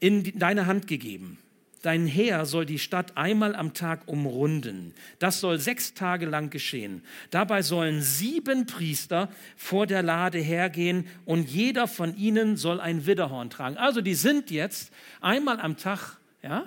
in 0.00 0.36
deine 0.36 0.66
Hand 0.66 0.88
gegeben. 0.88 1.38
Dein 1.80 2.06
Heer 2.06 2.46
soll 2.46 2.66
die 2.66 2.80
Stadt 2.80 3.16
einmal 3.16 3.54
am 3.54 3.74
Tag 3.74 4.08
umrunden. 4.08 4.92
Das 5.20 5.38
soll 5.38 5.60
sechs 5.60 5.94
Tage 5.94 6.26
lang 6.26 6.50
geschehen. 6.50 7.02
Dabei 7.30 7.62
sollen 7.62 8.02
sieben 8.02 8.66
Priester 8.66 9.28
vor 9.56 9.86
der 9.86 10.02
Lade 10.02 10.38
hergehen 10.38 11.06
und 11.24 11.48
jeder 11.48 11.86
von 11.86 12.16
ihnen 12.16 12.56
soll 12.56 12.80
ein 12.80 13.06
Widderhorn 13.06 13.50
tragen. 13.50 13.76
Also 13.76 14.00
die 14.00 14.14
sind 14.14 14.50
jetzt 14.50 14.92
einmal 15.20 15.60
am 15.60 15.76
Tag, 15.76 16.18
ja, 16.42 16.66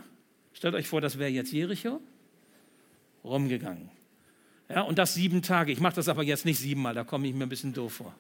stellt 0.54 0.76
euch 0.76 0.88
vor, 0.88 1.02
das 1.02 1.20
wäre 1.20 1.30
jetzt 1.30 1.52
Jericho, 1.52 2.00
rumgegangen. 3.26 3.90
Ja, 4.70 4.82
und 4.82 4.98
das 5.00 5.16
sieben 5.16 5.42
Tage. 5.42 5.74
Ich 5.74 5.82
mache 5.82 5.96
das 5.96 6.08
aber 6.08 6.24
jetzt 6.24 6.46
nicht 6.46 6.60
siebenmal, 6.60 6.94
da 6.94 7.04
komme 7.04 7.28
ich 7.28 7.34
mir 7.34 7.44
ein 7.44 7.50
bisschen 7.50 7.74
doof 7.74 7.94
vor. 7.96 8.16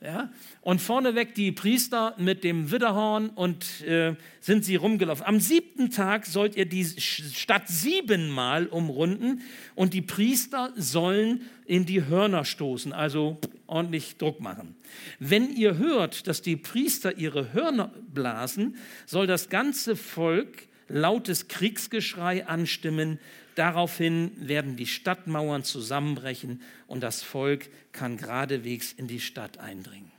Ja? 0.00 0.30
Und 0.60 0.80
vorneweg 0.80 1.34
die 1.34 1.52
Priester 1.52 2.14
mit 2.18 2.44
dem 2.44 2.70
Widderhorn 2.70 3.30
und 3.30 3.82
äh, 3.82 4.14
sind 4.40 4.64
sie 4.64 4.76
rumgelaufen. 4.76 5.24
Am 5.24 5.40
siebten 5.40 5.90
Tag 5.90 6.26
sollt 6.26 6.56
ihr 6.56 6.66
die 6.66 6.84
Stadt 6.84 7.68
siebenmal 7.68 8.66
umrunden 8.66 9.42
und 9.74 9.94
die 9.94 10.02
Priester 10.02 10.72
sollen 10.76 11.42
in 11.64 11.86
die 11.86 12.04
Hörner 12.04 12.44
stoßen, 12.44 12.92
also 12.92 13.38
ordentlich 13.66 14.16
Druck 14.18 14.40
machen. 14.40 14.76
Wenn 15.18 15.50
ihr 15.50 15.78
hört, 15.78 16.26
dass 16.26 16.42
die 16.42 16.56
Priester 16.56 17.16
ihre 17.16 17.52
Hörner 17.52 17.92
blasen, 18.12 18.76
soll 19.06 19.26
das 19.26 19.48
ganze 19.48 19.96
Volk 19.96 20.68
lautes 20.88 21.48
Kriegsgeschrei 21.48 22.46
anstimmen. 22.46 23.18
Daraufhin 23.56 24.32
werden 24.36 24.76
die 24.76 24.86
Stadtmauern 24.86 25.64
zusammenbrechen 25.64 26.60
und 26.86 27.00
das 27.00 27.22
Volk 27.22 27.70
kann 27.90 28.18
geradewegs 28.18 28.92
in 28.92 29.08
die 29.08 29.18
Stadt 29.18 29.56
eindringen. 29.56 30.12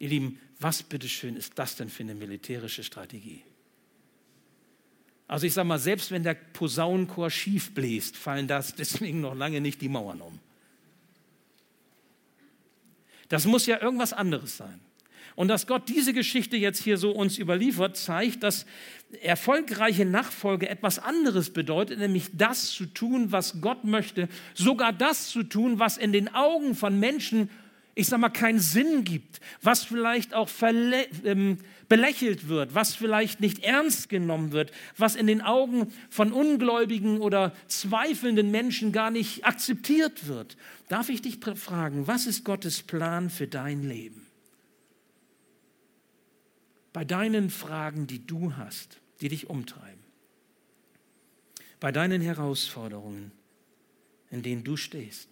Ihr 0.00 0.08
Lieben, 0.08 0.40
was 0.58 0.82
bitteschön 0.82 1.36
ist 1.36 1.52
das 1.56 1.76
denn 1.76 1.88
für 1.88 2.02
eine 2.02 2.16
militärische 2.16 2.82
Strategie? 2.82 3.44
Also 5.28 5.46
ich 5.46 5.54
sage 5.54 5.68
mal, 5.68 5.78
selbst 5.78 6.10
wenn 6.10 6.24
der 6.24 6.34
Posaunenchor 6.34 7.30
schief 7.30 7.72
bläst, 7.72 8.16
fallen 8.16 8.48
das 8.48 8.74
deswegen 8.76 9.20
noch 9.20 9.36
lange 9.36 9.60
nicht 9.60 9.80
die 9.80 9.88
Mauern 9.88 10.20
um. 10.20 10.40
Das 13.28 13.46
muss 13.46 13.66
ja 13.66 13.80
irgendwas 13.80 14.12
anderes 14.12 14.56
sein. 14.56 14.80
Und 15.36 15.48
dass 15.48 15.66
Gott 15.66 15.88
diese 15.88 16.12
Geschichte 16.12 16.56
jetzt 16.56 16.82
hier 16.82 16.96
so 16.96 17.10
uns 17.10 17.38
überliefert, 17.38 17.96
zeigt, 17.96 18.42
dass 18.42 18.66
erfolgreiche 19.22 20.04
Nachfolge 20.04 20.68
etwas 20.68 20.98
anderes 20.98 21.50
bedeutet, 21.50 21.98
nämlich 21.98 22.30
das 22.32 22.70
zu 22.70 22.86
tun, 22.86 23.32
was 23.32 23.60
Gott 23.60 23.84
möchte, 23.84 24.28
sogar 24.54 24.92
das 24.92 25.28
zu 25.28 25.42
tun, 25.42 25.78
was 25.78 25.96
in 25.96 26.12
den 26.12 26.32
Augen 26.34 26.74
von 26.74 26.98
Menschen, 26.98 27.50
ich 27.94 28.06
sag 28.06 28.20
mal, 28.20 28.28
keinen 28.28 28.60
Sinn 28.60 29.04
gibt, 29.04 29.40
was 29.62 29.84
vielleicht 29.84 30.34
auch 30.34 30.48
ähm, 31.24 31.58
belächelt 31.88 32.48
wird, 32.48 32.74
was 32.74 32.94
vielleicht 32.94 33.40
nicht 33.40 33.64
ernst 33.64 34.08
genommen 34.08 34.52
wird, 34.52 34.72
was 34.96 35.16
in 35.16 35.26
den 35.26 35.42
Augen 35.42 35.92
von 36.10 36.32
ungläubigen 36.32 37.20
oder 37.20 37.52
zweifelnden 37.68 38.50
Menschen 38.50 38.92
gar 38.92 39.10
nicht 39.10 39.44
akzeptiert 39.44 40.26
wird. 40.26 40.56
Darf 40.88 41.08
ich 41.08 41.22
dich 41.22 41.38
fragen, 41.56 42.06
was 42.06 42.26
ist 42.26 42.44
Gottes 42.44 42.82
Plan 42.82 43.30
für 43.30 43.46
dein 43.46 43.82
Leben? 43.88 44.23
Bei 46.94 47.04
deinen 47.04 47.50
Fragen, 47.50 48.06
die 48.06 48.24
du 48.24 48.56
hast, 48.56 49.00
die 49.20 49.28
dich 49.28 49.50
umtreiben, 49.50 50.02
bei 51.80 51.90
deinen 51.90 52.22
Herausforderungen, 52.22 53.32
in 54.30 54.42
denen 54.42 54.62
du 54.62 54.76
stehst, 54.76 55.28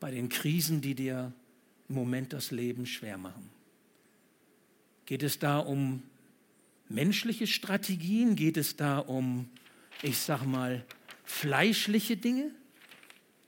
bei 0.00 0.10
den 0.10 0.28
Krisen, 0.28 0.80
die 0.80 0.96
dir 0.96 1.32
im 1.88 1.94
Moment 1.94 2.32
das 2.32 2.50
Leben 2.50 2.84
schwer 2.84 3.16
machen. 3.16 3.48
Geht 5.06 5.22
es 5.22 5.38
da 5.38 5.60
um 5.60 6.02
menschliche 6.88 7.46
Strategien? 7.46 8.34
Geht 8.34 8.56
es 8.56 8.74
da 8.74 8.98
um, 8.98 9.48
ich 10.02 10.18
sag 10.18 10.44
mal, 10.44 10.84
fleischliche 11.24 12.16
Dinge, 12.16 12.50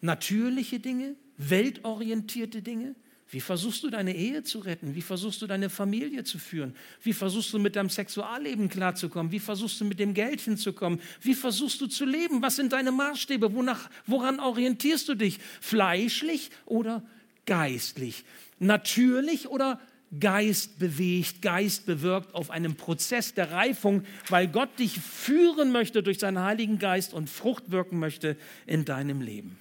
natürliche 0.01 0.79
Dinge, 0.79 1.17
weltorientierte 1.37 2.63
Dinge? 2.63 2.95
Wie 3.31 3.41
versuchst 3.41 3.83
du 3.83 3.91
deine 3.91 4.15
Ehe 4.15 4.43
zu 4.43 4.61
retten? 4.61 4.95
Wie 4.95 5.03
versuchst 5.03 5.43
du 5.43 5.47
deine 5.47 5.71
Familie 5.71 6.25
zu 6.25 6.39
führen? 6.39 6.75
Wie 7.03 7.13
versuchst 7.13 7.53
du 7.53 7.59
mit 7.59 7.75
deinem 7.75 7.89
Sexualleben 7.89 8.69
klarzukommen? 8.69 9.33
Wie 9.33 9.41
versuchst 9.41 9.81
du 9.81 9.85
mit 9.85 9.99
dem 9.99 10.15
Geld 10.15 10.41
hinzukommen? 10.41 11.01
Wie 11.21 11.35
versuchst 11.35 11.81
du 11.81 11.87
zu 11.87 12.05
leben? 12.05 12.43
Was 12.43 12.57
sind 12.57 12.73
deine 12.73 12.93
Maßstäbe? 12.93 13.55
Wonach, 13.55 13.91
woran 14.07 14.41
orientierst 14.41 15.09
du 15.09 15.15
dich? 15.15 15.39
Fleischlich 15.61 16.51
oder 16.67 17.03
geistlich? 17.47 18.25
Natürlich 18.59 19.49
oder 19.49 19.81
geistbewegt, 20.21 21.43
geistbewirkt 21.43 22.35
auf 22.35 22.51
einem 22.51 22.77
Prozess 22.77 23.35
der 23.35 23.51
Reifung, 23.51 24.05
weil 24.29 24.49
Gott 24.49 24.79
dich 24.79 25.01
führen 25.01 25.73
möchte 25.73 26.03
durch 26.03 26.19
seinen 26.19 26.41
Heiligen 26.41 26.79
Geist 26.79 27.15
und 27.15 27.29
Frucht 27.29 27.71
wirken 27.71 27.99
möchte 27.99 28.37
in 28.67 28.85
deinem 28.85 29.21
Leben. 29.21 29.59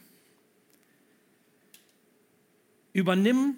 Übernimm 2.93 3.55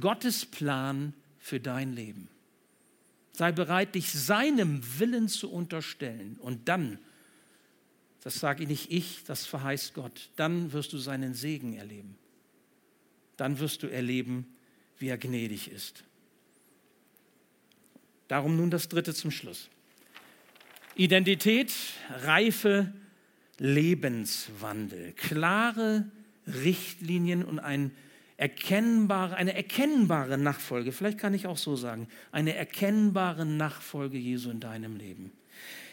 Gottes 0.00 0.44
Plan 0.44 1.14
für 1.38 1.60
dein 1.60 1.92
Leben. 1.92 2.28
Sei 3.32 3.52
bereit, 3.52 3.94
dich 3.94 4.12
seinem 4.12 4.80
Willen 4.98 5.28
zu 5.28 5.50
unterstellen. 5.50 6.36
Und 6.40 6.68
dann, 6.68 6.98
das 8.22 8.40
sage 8.40 8.66
nicht 8.66 8.90
ich, 8.90 9.24
das 9.24 9.46
verheißt 9.46 9.94
Gott, 9.94 10.30
dann 10.36 10.72
wirst 10.72 10.92
du 10.92 10.98
seinen 10.98 11.34
Segen 11.34 11.74
erleben. 11.74 12.16
Dann 13.36 13.58
wirst 13.58 13.82
du 13.82 13.88
erleben, 13.88 14.46
wie 14.98 15.08
er 15.08 15.18
gnädig 15.18 15.70
ist. 15.70 16.04
Darum 18.28 18.56
nun 18.56 18.70
das 18.70 18.88
Dritte 18.88 19.14
zum 19.14 19.30
Schluss. 19.30 19.68
Identität, 20.96 21.72
Reife, 22.10 22.92
Lebenswandel, 23.58 25.12
klare 25.12 26.10
Richtlinien 26.46 27.44
und 27.44 27.58
ein 27.58 27.90
erkennbare, 28.44 29.36
eine 29.36 29.54
erkennbare 29.54 30.36
Nachfolge, 30.36 30.92
vielleicht 30.92 31.16
kann 31.16 31.32
ich 31.32 31.46
auch 31.46 31.56
so 31.56 31.76
sagen, 31.76 32.08
eine 32.30 32.54
erkennbare 32.54 33.46
Nachfolge 33.46 34.18
Jesu 34.18 34.50
in 34.50 34.60
deinem 34.60 34.96
Leben. 34.96 35.32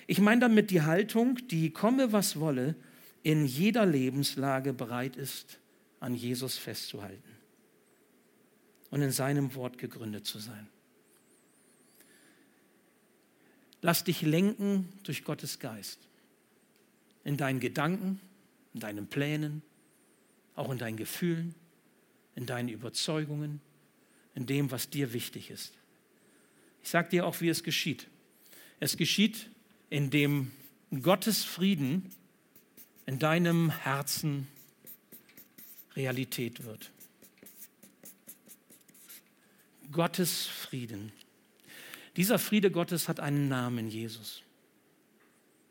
Ich 0.06 0.20
meine 0.20 0.42
damit 0.42 0.70
die 0.70 0.82
Haltung, 0.82 1.38
die 1.48 1.72
komme 1.72 2.12
was 2.12 2.42
wolle, 2.42 2.76
in 3.24 3.46
jeder 3.46 3.86
Lebenslage 3.86 4.74
bereit 4.74 5.16
ist, 5.16 5.62
an 6.02 6.14
Jesus 6.14 6.58
festzuhalten 6.58 7.38
und 8.90 9.02
in 9.02 9.12
seinem 9.12 9.56
Wort 9.56 9.78
gegründet 9.78 10.26
zu 10.26 10.38
sein. 10.40 10.68
Lass 13.82 14.04
dich 14.04 14.24
lenken 14.24 14.90
durch 15.04 15.24
Gottes 15.24 15.60
Geist 15.60 16.00
in 17.24 17.38
deinen 17.38 17.62
Gedanken, 17.62 18.20
in 18.74 18.82
deinen 18.82 19.08
Plänen, 19.08 19.62
auch 20.56 20.70
in 20.70 20.80
deinen 20.80 20.98
Gefühlen 20.98 21.56
in 22.36 22.46
deinen 22.46 22.70
Überzeugungen, 22.70 23.62
in 24.36 24.46
dem, 24.46 24.72
was 24.72 24.90
dir 24.90 25.14
wichtig 25.14 25.50
ist. 25.50 25.74
Ich 26.84 26.90
sage 26.90 27.10
dir 27.10 27.26
auch, 27.26 27.42
wie 27.42 27.50
es 27.50 27.64
geschieht. 27.64 28.08
Es 28.80 28.98
geschieht, 28.98 29.50
indem 29.90 30.52
Gottes 31.02 31.44
Frieden 31.44 32.12
in 33.06 33.20
deinem 33.20 33.70
Herzen 33.70 34.48
Realität 35.96 36.64
wird. 36.64 36.92
Gottes 39.92 40.48
Frieden. 40.48 41.12
Dieser 42.16 42.40
Friede 42.40 42.72
Gottes 42.72 43.08
hat 43.08 43.20
einen 43.20 43.50
Namen, 43.50 43.90
Jesus. 43.90 44.44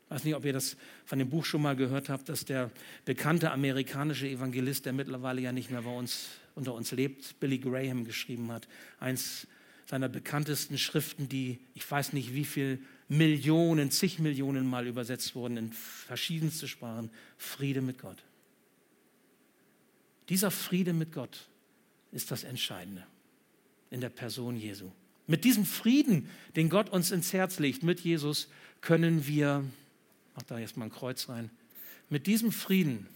Ich 0.05 0.11
weiß 0.11 0.23
nicht, 0.23 0.35
ob 0.35 0.45
ihr 0.45 0.53
das 0.53 0.77
von 1.05 1.19
dem 1.19 1.29
Buch 1.29 1.45
schon 1.45 1.61
mal 1.61 1.75
gehört 1.75 2.09
habt, 2.09 2.29
dass 2.29 2.45
der 2.45 2.69
bekannte 3.05 3.51
amerikanische 3.51 4.27
Evangelist, 4.27 4.85
der 4.85 4.93
mittlerweile 4.93 5.41
ja 5.41 5.51
nicht 5.51 5.71
mehr 5.71 5.83
bei 5.83 5.95
uns 5.95 6.27
unter 6.55 6.73
uns 6.73 6.91
lebt, 6.91 7.39
Billy 7.39 7.59
Graham 7.59 8.05
geschrieben 8.05 8.51
hat. 8.51 8.67
Eins 8.99 9.47
seiner 9.85 10.09
bekanntesten 10.09 10.77
Schriften, 10.77 11.27
die 11.27 11.59
ich 11.73 11.89
weiß 11.89 12.13
nicht 12.13 12.33
wie 12.33 12.45
viel 12.45 12.79
Millionen, 13.09 13.91
zig 13.91 14.19
Millionen 14.19 14.65
Mal 14.65 14.87
übersetzt 14.87 15.35
wurden 15.35 15.57
in 15.57 15.73
verschiedenste 15.73 16.67
Sprachen. 16.67 17.09
Friede 17.37 17.81
mit 17.81 17.99
Gott. 17.99 18.23
Dieser 20.29 20.49
Friede 20.49 20.93
mit 20.93 21.11
Gott 21.11 21.49
ist 22.13 22.31
das 22.31 22.45
Entscheidende 22.45 23.05
in 23.89 23.99
der 23.99 24.09
Person 24.09 24.55
Jesu. 24.55 24.91
Mit 25.27 25.43
diesem 25.43 25.65
Frieden, 25.65 26.29
den 26.55 26.69
Gott 26.69 26.89
uns 26.89 27.11
ins 27.11 27.33
Herz 27.33 27.59
legt, 27.59 27.83
mit 27.83 27.99
Jesus, 27.99 28.47
können 28.79 29.27
wir, 29.27 29.63
mach 30.35 30.43
da 30.43 30.57
jetzt 30.57 30.77
mal 30.77 30.85
ein 30.85 30.91
Kreuz 30.91 31.27
rein, 31.27 31.49
mit 32.09 32.27
diesem 32.27 32.51
Frieden 32.51 33.07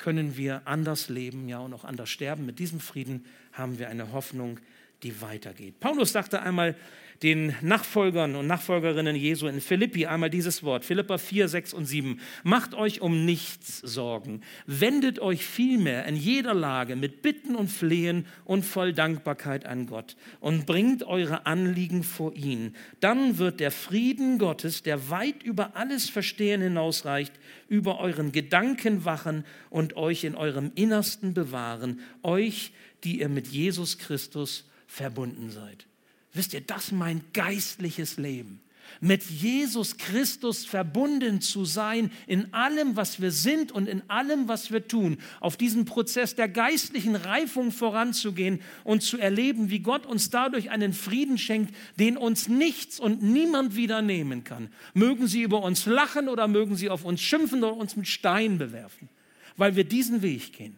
können 0.00 0.36
wir 0.36 0.62
anders 0.64 1.08
leben, 1.08 1.48
ja, 1.48 1.60
und 1.60 1.72
auch 1.74 1.84
anders 1.84 2.08
sterben. 2.08 2.46
Mit 2.46 2.58
diesem 2.58 2.80
Frieden 2.80 3.24
haben 3.52 3.78
wir 3.78 3.88
eine 3.88 4.12
Hoffnung, 4.12 4.58
die 5.02 5.20
weitergeht. 5.20 5.80
Paulus 5.80 6.12
sagte 6.12 6.42
einmal 6.42 6.76
den 7.22 7.54
Nachfolgern 7.60 8.34
und 8.34 8.46
Nachfolgerinnen 8.46 9.14
Jesu 9.14 9.46
in 9.46 9.60
Philippi 9.60 10.06
einmal 10.06 10.30
dieses 10.30 10.62
Wort, 10.62 10.86
Philippa 10.86 11.18
4, 11.18 11.48
6 11.48 11.74
und 11.74 11.84
7. 11.84 12.18
Macht 12.44 12.74
euch 12.74 13.02
um 13.02 13.26
nichts 13.26 13.78
Sorgen, 13.78 14.40
wendet 14.66 15.18
euch 15.18 15.44
vielmehr 15.44 16.06
in 16.06 16.16
jeder 16.16 16.54
Lage 16.54 16.96
mit 16.96 17.20
Bitten 17.20 17.56
und 17.56 17.68
Flehen 17.68 18.26
und 18.44 18.64
voll 18.64 18.94
Dankbarkeit 18.94 19.66
an 19.66 19.86
Gott 19.86 20.16
und 20.40 20.64
bringt 20.64 21.02
eure 21.02 21.44
Anliegen 21.44 22.04
vor 22.04 22.34
ihn. 22.34 22.74
Dann 23.00 23.36
wird 23.36 23.60
der 23.60 23.70
Frieden 23.70 24.38
Gottes, 24.38 24.82
der 24.82 25.10
weit 25.10 25.42
über 25.42 25.76
alles 25.76 26.08
Verstehen 26.08 26.62
hinausreicht, 26.62 27.34
über 27.68 28.00
euren 28.00 28.32
Gedanken 28.32 29.04
wachen 29.04 29.44
und 29.68 29.94
euch 29.94 30.24
in 30.24 30.34
eurem 30.34 30.72
Innersten 30.74 31.34
bewahren, 31.34 32.00
euch, 32.22 32.72
die 33.04 33.20
ihr 33.20 33.28
mit 33.28 33.48
Jesus 33.48 33.98
Christus 33.98 34.69
verbunden 34.90 35.50
seid. 35.50 35.86
Wisst 36.32 36.52
ihr, 36.52 36.60
das 36.60 36.86
ist 36.86 36.92
mein 36.92 37.22
geistliches 37.32 38.16
Leben. 38.16 38.60
mit 39.00 39.22
Jesus 39.22 39.98
Christus 39.98 40.64
verbunden 40.64 41.40
zu 41.40 41.64
sein 41.64 42.10
in 42.26 42.52
allem, 42.52 42.96
was 42.96 43.20
wir 43.20 43.30
sind 43.30 43.70
und 43.70 43.88
in 43.88 44.02
allem, 44.10 44.48
was 44.48 44.72
wir 44.72 44.88
tun, 44.88 45.18
auf 45.38 45.56
diesen 45.56 45.84
Prozess 45.84 46.34
der 46.34 46.48
geistlichen 46.48 47.14
Reifung 47.14 47.70
voranzugehen 47.70 48.60
und 48.82 49.02
zu 49.04 49.16
erleben, 49.16 49.70
wie 49.70 49.78
Gott 49.78 50.06
uns 50.06 50.30
dadurch 50.30 50.70
einen 50.70 50.92
Frieden 50.92 51.38
schenkt, 51.38 51.72
den 52.00 52.16
uns 52.16 52.48
nichts 52.48 52.98
und 52.98 53.22
niemand 53.22 53.76
wieder 53.76 54.02
nehmen 54.02 54.42
kann. 54.42 54.70
Mögen 54.92 55.28
sie 55.28 55.42
über 55.42 55.62
uns 55.62 55.86
lachen 55.86 56.28
oder 56.28 56.48
mögen 56.48 56.74
sie 56.74 56.90
auf 56.90 57.04
uns 57.04 57.20
schimpfen 57.20 57.62
oder 57.62 57.76
uns 57.76 57.94
mit 57.94 58.08
Steinen 58.08 58.58
bewerfen, 58.58 59.08
weil 59.56 59.76
wir 59.76 59.84
diesen 59.84 60.22
Weg 60.22 60.52
gehen. 60.52 60.76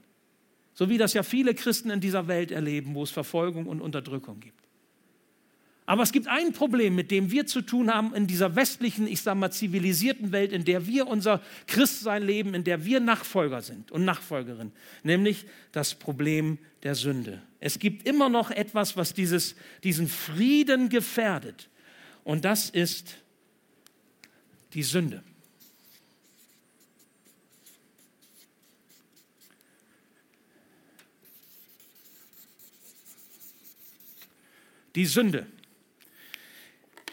So 0.82 0.88
wie 0.88 0.98
das 0.98 1.12
ja 1.12 1.22
viele 1.22 1.54
Christen 1.54 1.90
in 1.90 2.00
dieser 2.00 2.26
Welt 2.26 2.50
erleben, 2.50 2.96
wo 2.96 3.04
es 3.04 3.12
Verfolgung 3.12 3.66
und 3.66 3.80
Unterdrückung 3.80 4.40
gibt. 4.40 4.58
Aber 5.86 6.02
es 6.02 6.10
gibt 6.10 6.26
ein 6.26 6.52
Problem, 6.52 6.96
mit 6.96 7.12
dem 7.12 7.30
wir 7.30 7.46
zu 7.46 7.62
tun 7.62 7.88
haben 7.88 8.12
in 8.16 8.26
dieser 8.26 8.56
westlichen, 8.56 9.06
ich 9.06 9.22
sage 9.22 9.38
mal, 9.38 9.52
zivilisierten 9.52 10.32
Welt, 10.32 10.50
in 10.50 10.64
der 10.64 10.88
wir 10.88 11.06
unser 11.06 11.40
Christsein 11.68 12.24
leben, 12.24 12.52
in 12.54 12.64
der 12.64 12.84
wir 12.84 12.98
Nachfolger 12.98 13.62
sind 13.62 13.92
und 13.92 14.04
Nachfolgerin, 14.04 14.72
nämlich 15.04 15.46
das 15.70 15.94
Problem 15.94 16.58
der 16.82 16.96
Sünde. 16.96 17.40
Es 17.60 17.78
gibt 17.78 18.04
immer 18.04 18.28
noch 18.28 18.50
etwas, 18.50 18.96
was 18.96 19.14
dieses, 19.14 19.54
diesen 19.84 20.08
Frieden 20.08 20.88
gefährdet. 20.88 21.68
Und 22.24 22.44
das 22.44 22.70
ist 22.70 23.18
die 24.74 24.82
Sünde. 24.82 25.22
Die 34.94 35.06
Sünde. 35.06 35.46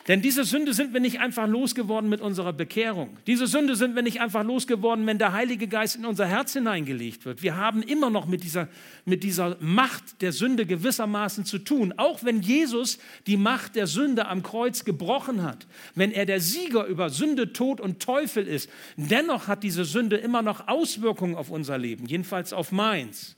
Denn 0.10 0.24
diese 0.24 0.44
Sünde 0.44 0.74
sind 0.74 0.92
wir 0.92 1.00
nicht 1.00 1.20
einfach 1.20 1.48
losgeworden 1.48 2.10
mit 2.10 2.20
unserer 2.20 2.52
Bekehrung. 2.52 3.16
Diese 3.28 3.46
Sünde 3.46 3.76
sind 3.76 3.94
wir 3.94 4.02
nicht 4.02 4.22
einfach 4.22 4.44
losgeworden, 4.44 5.06
wenn 5.06 5.20
der 5.20 5.34
Heilige 5.34 5.68
Geist 5.68 5.98
in 5.98 6.04
unser 6.04 6.26
Herz 6.26 6.54
hineingelegt 6.54 7.26
wird. 7.26 7.44
Wir 7.44 7.58
haben 7.58 7.84
immer 7.84 8.10
noch 8.10 8.26
mit 8.26 8.44
dieser, 8.44 8.70
mit 9.06 9.24
dieser 9.24 9.56
Macht 9.60 10.24
der 10.24 10.32
Sünde 10.32 10.66
gewissermaßen 10.66 11.46
zu 11.46 11.60
tun. 11.60 11.94
Auch 11.98 12.24
wenn 12.24 12.42
Jesus 12.42 12.98
die 13.28 13.38
Macht 13.38 13.76
der 13.76 13.86
Sünde 13.86 14.28
am 14.28 14.42
Kreuz 14.42 14.84
gebrochen 14.84 15.44
hat, 15.44 15.68
wenn 15.94 16.12
er 16.12 16.26
der 16.26 16.42
Sieger 16.42 16.86
über 16.86 17.12
Sünde, 17.12 17.54
Tod 17.54 17.80
und 17.80 18.00
Teufel 18.00 18.48
ist, 18.48 18.68
dennoch 18.98 19.48
hat 19.48 19.62
diese 19.62 19.86
Sünde 19.86 20.18
immer 20.18 20.42
noch 20.42 20.68
Auswirkungen 20.68 21.36
auf 21.36 21.52
unser 21.52 21.78
Leben, 21.78 22.08
jedenfalls 22.08 22.52
auf 22.52 22.72
meins. 22.72 23.36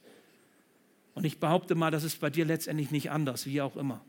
Und 1.16 1.26
ich 1.26 1.38
behaupte 1.38 1.76
mal, 1.76 1.92
das 1.92 2.06
ist 2.06 2.22
bei 2.22 2.30
dir 2.30 2.46
letztendlich 2.46 2.92
nicht 2.92 3.12
anders, 3.12 3.46
wie 3.46 3.60
auch 3.60 3.76
immer. 3.76 4.00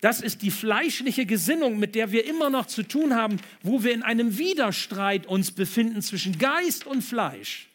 Das 0.00 0.20
ist 0.20 0.42
die 0.42 0.50
fleischliche 0.50 1.26
Gesinnung, 1.26 1.78
mit 1.78 1.94
der 1.94 2.12
wir 2.12 2.24
immer 2.24 2.50
noch 2.50 2.66
zu 2.66 2.84
tun 2.84 3.14
haben, 3.14 3.38
wo 3.62 3.82
wir 3.82 3.92
in 3.92 4.02
einem 4.02 4.38
Widerstreit 4.38 5.26
uns 5.26 5.50
befinden 5.50 6.02
zwischen 6.02 6.38
Geist 6.38 6.86
und 6.86 7.02
Fleisch. 7.02 7.68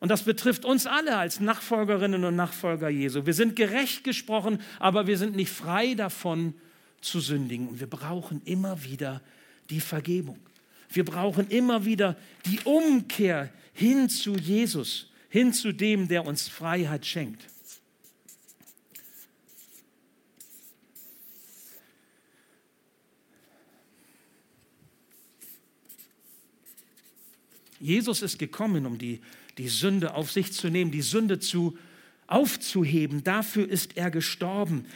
Und 0.00 0.08
das 0.08 0.22
betrifft 0.22 0.64
uns 0.64 0.86
alle 0.86 1.16
als 1.16 1.40
Nachfolgerinnen 1.40 2.24
und 2.24 2.36
Nachfolger 2.36 2.88
Jesu. 2.88 3.26
Wir 3.26 3.34
sind 3.34 3.56
gerecht 3.56 4.04
gesprochen, 4.04 4.60
aber 4.78 5.06
wir 5.06 5.16
sind 5.18 5.36
nicht 5.36 5.50
frei 5.50 5.94
davon 5.94 6.54
zu 7.00 7.20
sündigen. 7.20 7.68
Und 7.68 7.80
wir 7.80 7.86
brauchen 7.86 8.42
immer 8.44 8.82
wieder 8.84 9.22
die 9.70 9.80
Vergebung. 9.80 10.38
Wir 10.90 11.04
brauchen 11.04 11.48
immer 11.48 11.84
wieder 11.84 12.16
die 12.46 12.60
Umkehr 12.64 13.50
hin 13.72 14.08
zu 14.08 14.36
Jesus, 14.36 15.10
hin 15.28 15.52
zu 15.52 15.72
dem, 15.72 16.08
der 16.08 16.26
uns 16.26 16.48
Freiheit 16.48 17.04
schenkt. 17.04 17.46
Jesus 27.84 28.22
ist 28.22 28.38
gekommen, 28.38 28.86
um 28.86 28.96
die, 28.96 29.20
die 29.58 29.68
Sünde 29.68 30.14
auf 30.14 30.32
sich 30.32 30.54
zu 30.54 30.70
nehmen, 30.70 30.90
die 30.90 31.02
Sünde 31.02 31.38
zu, 31.38 31.76
aufzuheben. 32.26 33.22
Dafür 33.24 33.68
ist 33.68 33.98
er 33.98 34.10
gestorben. 34.10 34.86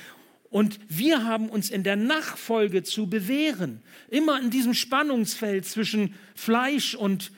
Und 0.48 0.80
wir 0.88 1.24
haben 1.24 1.50
uns 1.50 1.68
in 1.68 1.82
der 1.82 1.96
Nachfolge 1.96 2.82
zu 2.84 3.06
bewähren, 3.06 3.82
immer 4.08 4.40
in 4.40 4.48
diesem 4.48 4.72
Spannungsfeld 4.72 5.66
zwischen 5.66 6.14
Fleisch 6.34 6.94
und 6.94 7.30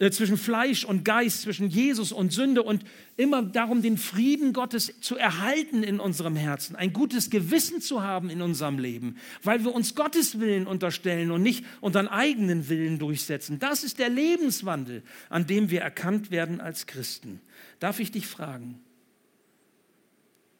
äh, 0.00 0.10
zwischen 0.12 0.36
Fleisch 0.36 0.84
und 0.84 1.04
Geist, 1.04 1.42
zwischen 1.42 1.68
Jesus 1.68 2.12
und 2.12 2.32
Sünde 2.32 2.62
und 2.62 2.84
immer 3.16 3.42
darum, 3.42 3.82
den 3.82 3.98
Frieden 3.98 4.52
Gottes 4.52 5.00
zu 5.00 5.16
erhalten 5.16 5.82
in 5.82 5.98
unserem 5.98 6.36
Herzen, 6.36 6.76
ein 6.76 6.92
gutes 6.92 7.30
Gewissen 7.30 7.80
zu 7.80 8.02
haben 8.02 8.30
in 8.30 8.40
unserem 8.40 8.78
Leben, 8.78 9.16
weil 9.42 9.64
wir 9.64 9.74
uns 9.74 9.96
Gottes 9.96 10.38
Willen 10.38 10.68
unterstellen 10.68 11.32
und 11.32 11.42
nicht 11.42 11.64
unseren 11.80 12.06
eigenen 12.06 12.68
Willen 12.68 13.00
durchsetzen. 13.00 13.58
Das 13.58 13.82
ist 13.82 13.98
der 13.98 14.08
Lebenswandel, 14.08 15.02
an 15.30 15.48
dem 15.48 15.70
wir 15.70 15.80
erkannt 15.80 16.30
werden 16.30 16.60
als 16.60 16.86
Christen. 16.86 17.40
Darf 17.80 17.98
ich 17.98 18.12
dich 18.12 18.28
fragen? 18.28 18.80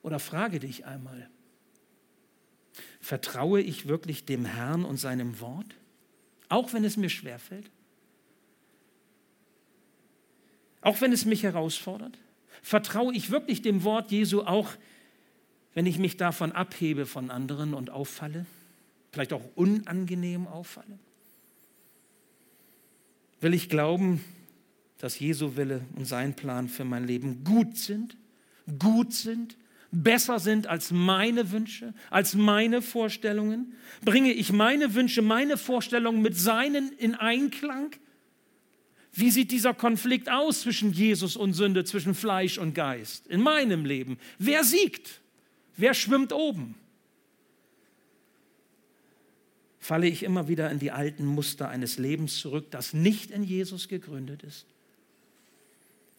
Oder 0.03 0.18
frage 0.18 0.59
dich 0.59 0.85
einmal, 0.85 1.31
vertraue 3.01 3.61
ich 3.61 3.87
wirklich 3.87 4.24
dem 4.24 4.44
Herrn 4.44 4.85
und 4.85 4.96
seinem 4.96 5.38
Wort, 5.40 5.77
auch 6.48 6.72
wenn 6.72 6.83
es 6.83 6.96
mir 6.96 7.09
schwerfällt? 7.09 7.70
Auch 10.88 11.03
wenn 11.03 11.12
es 11.12 11.27
mich 11.27 11.42
herausfordert? 11.42 12.16
Vertraue 12.62 13.14
ich 13.14 13.31
wirklich 13.31 13.61
dem 13.61 13.85
Wort 13.85 14.11
Jesu 14.11 14.40
auch, 14.40 14.70
wenn 15.74 15.85
ich 15.85 15.98
mich 15.98 16.16
davon 16.16 16.51
abhebe 16.51 17.05
von 17.05 17.31
anderen 17.31 17.74
und 17.74 17.90
auffalle? 17.90 18.46
Vielleicht 19.12 19.35
auch 19.35 19.44
unangenehm 19.55 20.46
auffalle? 20.46 20.98
Will 23.42 23.53
ich 23.53 23.68
glauben, 23.68 24.24
dass 24.96 25.18
Jesu 25.18 25.57
Wille 25.57 25.83
und 25.94 26.07
sein 26.07 26.35
Plan 26.35 26.70
für 26.70 26.87
mein 26.87 27.07
Leben 27.07 27.44
gut 27.44 27.77
sind, 27.77 28.16
gut 28.79 29.12
sind, 29.12 29.59
besser 29.92 30.38
sind 30.38 30.68
als 30.68 30.90
meine 30.90 31.51
Wünsche, 31.51 31.92
als 32.09 32.35
meine 32.35 32.81
Vorstellungen? 32.81 33.74
Bringe 34.07 34.33
ich 34.33 34.55
meine 34.55 34.94
Wünsche, 34.94 35.20
meine 35.20 35.59
Vorstellungen 35.59 36.22
mit 36.22 36.38
seinen 36.38 36.92
in 36.92 37.14
Einklang? 37.14 37.90
Wie 39.18 39.33
sieht 39.33 39.50
dieser 39.50 39.74
Konflikt 39.74 40.31
aus 40.31 40.61
zwischen 40.61 40.92
Jesus 40.92 41.35
und 41.35 41.52
Sünde, 41.52 41.83
zwischen 41.83 42.14
Fleisch 42.14 42.57
und 42.57 42.72
Geist 42.72 43.26
in 43.26 43.40
meinem 43.40 43.85
Leben? 43.85 44.16
Wer 44.38 44.62
siegt? 44.62 45.20
Wer 45.76 45.92
schwimmt 45.92 46.33
oben? 46.33 46.76
Falle 49.81 50.07
ich 50.07 50.22
immer 50.22 50.46
wieder 50.46 50.70
in 50.70 50.78
die 50.78 50.92
alten 50.92 51.26
Muster 51.26 51.68
eines 51.68 51.98
Lebens 51.98 52.38
zurück, 52.38 52.70
das 52.70 52.92
nicht 52.92 53.33
in 53.33 53.42
Jesus 53.42 53.88
gegründet 53.88 54.44
ist? 54.44 54.66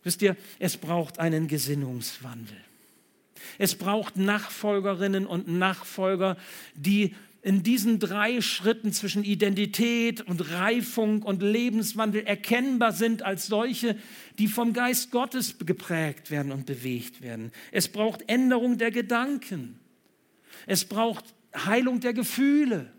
Wisst 0.03 0.21
ihr, 0.21 0.35
es 0.59 0.75
braucht 0.75 1.19
einen 1.19 1.47
Gesinnungswandel. 1.47 2.57
Es 3.57 3.75
braucht 3.75 4.17
Nachfolgerinnen 4.17 5.25
und 5.25 5.47
Nachfolger, 5.47 6.35
die 6.75 7.15
in 7.41 7.63
diesen 7.63 7.99
drei 7.99 8.41
Schritten 8.41 8.91
zwischen 8.91 9.23
Identität 9.23 10.21
und 10.21 10.51
Reifung 10.51 11.23
und 11.23 11.41
Lebenswandel 11.41 12.23
erkennbar 12.25 12.91
sind 12.91 13.21
als 13.21 13.47
solche, 13.47 13.95
die 14.37 14.47
vom 14.47 14.73
Geist 14.73 15.11
Gottes 15.11 15.55
geprägt 15.59 16.31
werden 16.31 16.51
und 16.51 16.65
bewegt 16.65 17.21
werden. 17.21 17.51
Es 17.71 17.87
braucht 17.87 18.27
Änderung 18.27 18.77
der 18.77 18.91
Gedanken. 18.91 19.79
Es 20.65 20.83
braucht 20.83 21.33
Heilung 21.55 22.01
der 22.01 22.13
Gefühle. 22.13 22.91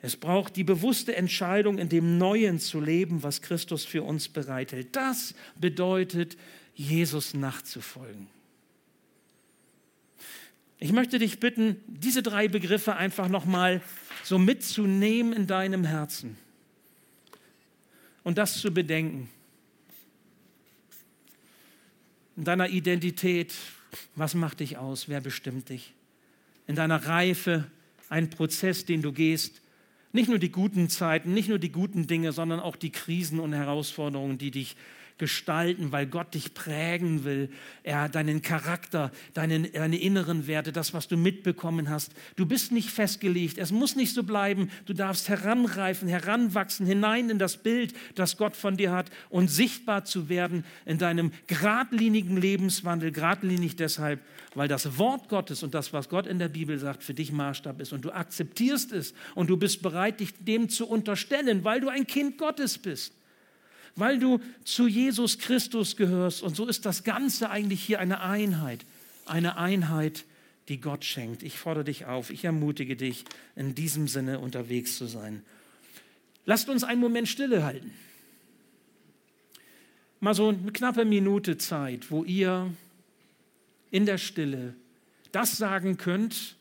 Es 0.00 0.16
braucht 0.16 0.56
die 0.56 0.64
bewusste 0.64 1.14
Entscheidung, 1.14 1.76
in 1.76 1.90
dem 1.90 2.16
Neuen 2.16 2.58
zu 2.58 2.80
leben, 2.80 3.22
was 3.22 3.42
Christus 3.42 3.84
für 3.84 4.02
uns 4.02 4.28
bereithält. 4.28 4.96
Das 4.96 5.34
bedeutet, 5.56 6.38
Jesus 6.74 7.34
nachzufolgen. 7.34 8.28
Ich 10.82 10.92
möchte 10.92 11.18
dich 11.18 11.40
bitten, 11.40 11.76
diese 11.86 12.22
drei 12.22 12.48
Begriffe 12.48 12.96
einfach 12.96 13.28
nochmal 13.28 13.82
so 14.24 14.38
mitzunehmen 14.38 15.34
in 15.34 15.46
deinem 15.46 15.84
Herzen 15.84 16.38
und 18.24 18.38
das 18.38 18.58
zu 18.60 18.72
bedenken. 18.72 19.28
In 22.36 22.44
deiner 22.44 22.70
Identität, 22.70 23.54
was 24.14 24.34
macht 24.34 24.60
dich 24.60 24.78
aus? 24.78 25.10
Wer 25.10 25.20
bestimmt 25.20 25.68
dich? 25.68 25.92
In 26.66 26.76
deiner 26.76 27.04
Reife, 27.04 27.70
ein 28.08 28.30
Prozess, 28.30 28.86
den 28.86 29.02
du 29.02 29.12
gehst. 29.12 29.60
Nicht 30.12 30.30
nur 30.30 30.38
die 30.38 30.50
guten 30.50 30.88
Zeiten, 30.88 31.34
nicht 31.34 31.50
nur 31.50 31.58
die 31.58 31.72
guten 31.72 32.06
Dinge, 32.06 32.32
sondern 32.32 32.58
auch 32.58 32.76
die 32.76 32.90
Krisen 32.90 33.38
und 33.38 33.52
Herausforderungen, 33.52 34.38
die 34.38 34.50
dich, 34.50 34.76
gestalten, 35.20 35.92
weil 35.92 36.06
Gott 36.06 36.34
dich 36.34 36.54
prägen 36.54 37.24
will. 37.24 37.50
Er 37.84 38.08
deinen 38.08 38.42
Charakter, 38.42 39.12
deinen, 39.34 39.70
deine 39.70 40.00
inneren 40.00 40.48
Werte, 40.48 40.72
das, 40.72 40.92
was 40.94 41.06
du 41.06 41.16
mitbekommen 41.16 41.88
hast. 41.90 42.12
Du 42.34 42.46
bist 42.46 42.72
nicht 42.72 42.90
festgelegt. 42.90 43.58
Es 43.58 43.70
muss 43.70 43.94
nicht 43.94 44.14
so 44.14 44.24
bleiben. 44.24 44.70
Du 44.86 44.94
darfst 44.94 45.28
heranreifen, 45.28 46.08
heranwachsen, 46.08 46.86
hinein 46.86 47.30
in 47.30 47.38
das 47.38 47.58
Bild, 47.58 47.94
das 48.16 48.38
Gott 48.38 48.56
von 48.56 48.76
dir 48.76 48.90
hat 48.90 49.10
und 49.28 49.48
sichtbar 49.48 50.04
zu 50.04 50.28
werden 50.28 50.64
in 50.86 50.98
deinem 50.98 51.30
geradlinigen 51.46 52.38
Lebenswandel. 52.38 53.12
Geradlinig 53.12 53.76
deshalb, 53.76 54.20
weil 54.54 54.68
das 54.68 54.98
Wort 54.98 55.28
Gottes 55.28 55.62
und 55.62 55.74
das, 55.74 55.92
was 55.92 56.08
Gott 56.08 56.26
in 56.26 56.38
der 56.38 56.48
Bibel 56.48 56.78
sagt, 56.78 57.04
für 57.04 57.14
dich 57.14 57.30
Maßstab 57.30 57.80
ist. 57.80 57.92
Und 57.92 58.06
du 58.06 58.10
akzeptierst 58.10 58.90
es 58.92 59.12
und 59.34 59.50
du 59.50 59.58
bist 59.58 59.82
bereit, 59.82 60.18
dich 60.18 60.32
dem 60.40 60.70
zu 60.70 60.88
unterstellen, 60.88 61.62
weil 61.62 61.82
du 61.82 61.88
ein 61.88 62.06
Kind 62.06 62.38
Gottes 62.38 62.78
bist 62.78 63.19
weil 64.00 64.18
du 64.18 64.40
zu 64.64 64.88
Jesus 64.88 65.38
Christus 65.38 65.96
gehörst. 65.96 66.42
Und 66.42 66.56
so 66.56 66.66
ist 66.66 66.86
das 66.86 67.04
Ganze 67.04 67.50
eigentlich 67.50 67.82
hier 67.82 68.00
eine 68.00 68.20
Einheit, 68.20 68.84
eine 69.26 69.56
Einheit, 69.58 70.24
die 70.68 70.80
Gott 70.80 71.04
schenkt. 71.04 71.42
Ich 71.42 71.58
fordere 71.58 71.84
dich 71.84 72.06
auf, 72.06 72.30
ich 72.30 72.44
ermutige 72.44 72.96
dich, 72.96 73.24
in 73.54 73.74
diesem 73.74 74.08
Sinne 74.08 74.40
unterwegs 74.40 74.96
zu 74.96 75.06
sein. 75.06 75.42
Lasst 76.46 76.68
uns 76.68 76.82
einen 76.82 77.00
Moment 77.00 77.28
Stille 77.28 77.62
halten. 77.62 77.92
Mal 80.20 80.34
so 80.34 80.48
eine 80.48 80.72
knappe 80.72 81.04
Minute 81.04 81.58
Zeit, 81.58 82.10
wo 82.10 82.24
ihr 82.24 82.72
in 83.90 84.06
der 84.06 84.18
Stille 84.18 84.74
das 85.32 85.56
sagen 85.56 85.96
könnt, 85.96 86.56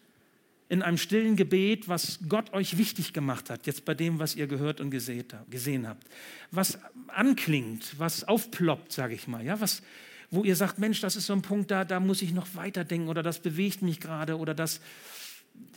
in 0.70 0.84
einem 0.84 0.98
stillen 0.98 1.36
Gebet, 1.36 1.90
was 1.90 2.20
Gott 2.30 2.54
euch 2.54 2.78
wichtig 2.78 3.12
gemacht 3.12 3.50
hat, 3.50 3.66
jetzt 3.66 3.86
bei 3.86 3.96
dem, 3.96 4.20
was 4.20 4.36
ihr 4.36 4.46
gehört 4.46 4.80
und 4.80 4.92
gesehen 4.92 5.88
habt. 5.88 6.08
Was 6.52 6.80
anklingt, 7.08 7.98
was 7.98 8.24
aufploppt, 8.24 8.94
sage 8.94 9.16
ich 9.16 9.28
mal, 9.28 9.44
ja, 9.44 9.60
was, 9.60 9.82
wo 10.30 10.44
ihr 10.44 10.56
sagt, 10.56 10.78
Mensch, 10.78 11.02
das 11.02 11.16
ist 11.16 11.26
so 11.26 11.34
ein 11.34 11.42
Punkt, 11.42 11.72
da, 11.72 11.86
da 11.86 12.00
muss 12.00 12.22
ich 12.22 12.34
noch 12.34 12.48
weiterdenken 12.54 13.10
oder 13.10 13.24
das 13.24 13.40
bewegt 13.40 13.82
mich 13.82 14.00
gerade 14.00 14.38
oder 14.38 14.54
das, 14.54 14.80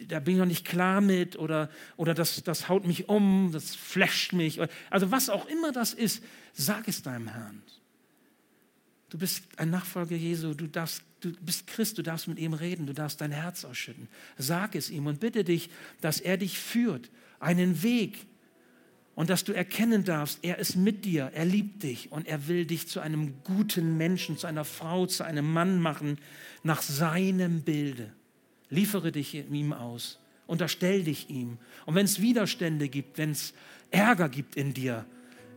da 0.08 0.20
bin 0.20 0.34
ich 0.34 0.40
noch 0.40 0.46
nicht 0.46 0.66
klar 0.66 1.00
mit 1.00 1.38
oder, 1.38 1.70
oder 1.96 2.12
das, 2.12 2.42
das 2.42 2.68
haut 2.68 2.86
mich 2.86 3.08
um, 3.08 3.48
das 3.50 3.74
flasht 3.74 4.34
mich. 4.34 4.60
Also 4.90 5.10
was 5.10 5.30
auch 5.30 5.46
immer 5.46 5.72
das 5.72 5.94
ist, 5.94 6.22
sag 6.52 6.86
es 6.86 7.02
deinem 7.02 7.28
Herrn. 7.28 7.62
Du 9.12 9.18
bist 9.18 9.42
ein 9.58 9.68
Nachfolger 9.68 10.16
Jesu, 10.16 10.54
du, 10.54 10.66
darfst, 10.66 11.02
du 11.20 11.32
bist 11.42 11.66
Christ, 11.66 11.98
du 11.98 12.02
darfst 12.02 12.28
mit 12.28 12.38
ihm 12.38 12.54
reden, 12.54 12.86
du 12.86 12.94
darfst 12.94 13.20
dein 13.20 13.30
Herz 13.30 13.62
ausschütten. 13.66 14.08
Sag 14.38 14.74
es 14.74 14.88
ihm 14.88 15.06
und 15.06 15.20
bitte 15.20 15.44
dich, 15.44 15.68
dass 16.00 16.18
er 16.18 16.38
dich 16.38 16.58
führt, 16.58 17.10
einen 17.38 17.82
Weg 17.82 18.24
und 19.14 19.28
dass 19.28 19.44
du 19.44 19.52
erkennen 19.52 20.04
darfst, 20.04 20.38
er 20.40 20.56
ist 20.56 20.76
mit 20.76 21.04
dir, 21.04 21.30
er 21.34 21.44
liebt 21.44 21.82
dich 21.82 22.10
und 22.10 22.26
er 22.26 22.48
will 22.48 22.64
dich 22.64 22.88
zu 22.88 23.00
einem 23.00 23.34
guten 23.44 23.98
Menschen, 23.98 24.38
zu 24.38 24.46
einer 24.46 24.64
Frau, 24.64 25.04
zu 25.04 25.24
einem 25.24 25.52
Mann 25.52 25.78
machen, 25.78 26.16
nach 26.62 26.80
seinem 26.80 27.60
Bilde. 27.60 28.14
Liefere 28.70 29.12
dich 29.12 29.34
ihm 29.34 29.74
aus, 29.74 30.20
unterstell 30.46 31.04
dich 31.04 31.28
ihm. 31.28 31.58
Und 31.84 31.96
wenn 31.96 32.06
es 32.06 32.22
Widerstände 32.22 32.88
gibt, 32.88 33.18
wenn 33.18 33.32
es 33.32 33.52
Ärger 33.90 34.30
gibt 34.30 34.56
in 34.56 34.72
dir, 34.72 35.04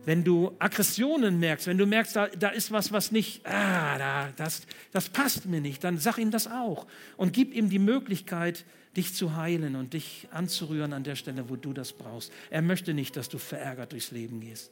wenn 0.06 0.22
du 0.22 0.52
Aggressionen 0.60 1.40
merkst, 1.40 1.66
wenn 1.66 1.78
du 1.78 1.84
merkst, 1.84 2.14
da, 2.14 2.28
da 2.28 2.48
ist 2.50 2.70
was, 2.70 2.92
was 2.92 3.10
nicht, 3.10 3.44
ah, 3.44 3.98
da, 3.98 4.32
das, 4.36 4.62
das 4.92 5.08
passt 5.08 5.46
mir 5.46 5.60
nicht, 5.60 5.82
dann 5.82 5.98
sag 5.98 6.18
ihm 6.18 6.30
das 6.30 6.46
auch 6.46 6.86
und 7.16 7.32
gib 7.32 7.52
ihm 7.52 7.68
die 7.68 7.80
Möglichkeit, 7.80 8.64
dich 8.96 9.14
zu 9.14 9.36
heilen 9.36 9.74
und 9.74 9.94
dich 9.94 10.28
anzurühren 10.30 10.92
an 10.92 11.02
der 11.02 11.16
Stelle, 11.16 11.50
wo 11.50 11.56
du 11.56 11.72
das 11.72 11.92
brauchst. 11.92 12.32
Er 12.50 12.62
möchte 12.62 12.94
nicht, 12.94 13.16
dass 13.16 13.28
du 13.28 13.36
verärgert 13.36 13.92
durchs 13.92 14.12
Leben 14.12 14.40
gehst. 14.40 14.70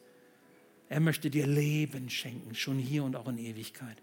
Er 0.88 1.00
möchte 1.00 1.30
dir 1.30 1.48
Leben 1.48 2.08
schenken, 2.10 2.54
schon 2.54 2.78
hier 2.78 3.02
und 3.02 3.16
auch 3.16 3.28
in 3.28 3.38
Ewigkeit. 3.38 3.96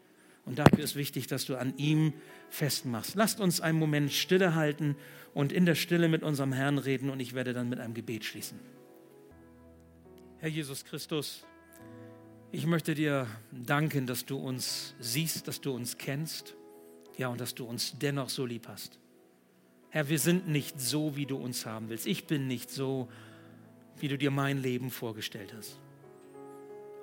Und 0.46 0.60
dafür 0.60 0.84
ist 0.84 0.98
wichtig, 0.98 1.28
dass 1.28 1.46
du 1.46 1.56
an 1.56 1.74
ihm 1.78 2.12
festmachst. 2.50 3.16
Lasst 3.16 3.40
uns 3.40 3.62
einen 3.62 3.80
Moment 3.80 4.12
Stille 4.12 4.54
halten 4.54 4.98
und 5.34 5.54
in 5.54 5.66
der 5.66 5.76
Stille 5.76 6.10
mit 6.10 6.24
unserem 6.24 6.52
Herrn 6.52 6.78
reden 6.78 7.10
und 7.10 7.22
ich 7.22 7.34
werde 7.34 7.54
dann 7.54 7.70
mit 7.70 7.80
einem 7.80 7.94
Gebet 7.94 8.26
schließen. 8.26 8.60
Herr 10.42 10.50
Jesus 10.50 10.84
Christus, 10.84 11.44
ich 12.52 12.66
möchte 12.66 12.96
dir 12.96 13.28
danken, 13.52 14.08
dass 14.08 14.26
du 14.26 14.38
uns 14.38 14.96
siehst, 15.00 15.48
dass 15.48 15.62
du 15.62 15.72
uns 15.72 16.00
kennst, 16.00 16.56
ja, 17.16 17.28
und 17.28 17.40
dass 17.40 17.54
du 17.54 17.64
uns 17.64 17.94
dennoch 18.00 18.30
so 18.30 18.44
lieb 18.48 18.68
hast. 18.68 18.98
Herr, 19.92 20.10
wir 20.10 20.18
sind 20.18 20.48
nicht 20.48 20.82
so, 20.82 21.16
wie 21.16 21.28
du 21.28 21.38
uns 21.38 21.68
haben 21.68 21.90
willst. 21.90 22.08
Ich 22.08 22.26
bin 22.26 22.48
nicht 22.48 22.72
so, 22.72 23.08
wie 24.00 24.08
du 24.08 24.18
dir 24.18 24.32
mein 24.32 24.60
Leben 24.60 24.90
vorgestellt 24.90 25.54
hast. 25.56 25.78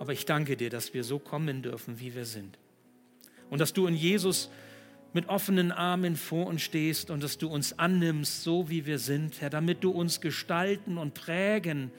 Aber 0.00 0.12
ich 0.12 0.26
danke 0.26 0.56
dir, 0.56 0.68
dass 0.68 0.92
wir 0.92 1.04
so 1.04 1.20
kommen 1.20 1.62
dürfen, 1.62 2.00
wie 2.00 2.16
wir 2.16 2.24
sind. 2.24 2.58
Und 3.50 3.60
dass 3.60 3.72
du 3.72 3.86
in 3.86 3.94
Jesus 3.94 4.50
mit 5.12 5.28
offenen 5.28 5.70
Armen 5.70 6.16
vor 6.16 6.48
uns 6.48 6.62
stehst 6.62 7.08
und 7.08 7.22
dass 7.22 7.38
du 7.38 7.46
uns 7.46 7.78
annimmst, 7.78 8.42
so 8.42 8.68
wie 8.68 8.84
wir 8.84 8.98
sind, 8.98 9.40
Herr, 9.40 9.50
damit 9.50 9.84
du 9.84 9.92
uns 9.92 10.20
gestalten 10.20 10.98
und 10.98 11.14
prägen 11.14 11.92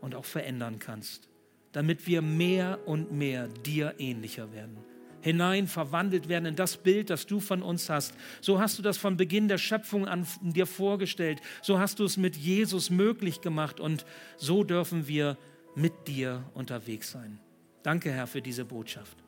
und 0.00 0.14
auch 0.14 0.24
verändern 0.24 0.78
kannst, 0.78 1.28
damit 1.72 2.06
wir 2.06 2.22
mehr 2.22 2.80
und 2.86 3.12
mehr 3.12 3.48
dir 3.48 3.94
ähnlicher 3.98 4.52
werden 4.52 4.78
hinein 5.26 5.66
verwandelt 5.66 6.28
werden 6.28 6.46
in 6.46 6.54
das 6.54 6.76
Bild, 6.76 7.10
das 7.10 7.26
du 7.26 7.40
von 7.40 7.60
uns 7.60 7.90
hast. 7.90 8.14
So 8.40 8.60
hast 8.60 8.78
du 8.78 8.82
das 8.82 8.96
von 8.96 9.16
Beginn 9.16 9.48
der 9.48 9.58
Schöpfung 9.58 10.06
an 10.06 10.24
dir 10.40 10.66
vorgestellt. 10.66 11.40
So 11.62 11.80
hast 11.80 11.98
du 11.98 12.04
es 12.04 12.16
mit 12.16 12.36
Jesus 12.36 12.90
möglich 12.90 13.40
gemacht 13.40 13.80
und 13.80 14.06
so 14.36 14.62
dürfen 14.62 15.08
wir 15.08 15.36
mit 15.74 16.06
dir 16.06 16.44
unterwegs 16.54 17.10
sein. 17.10 17.40
Danke, 17.82 18.12
Herr, 18.12 18.28
für 18.28 18.40
diese 18.40 18.64
Botschaft. 18.64 19.18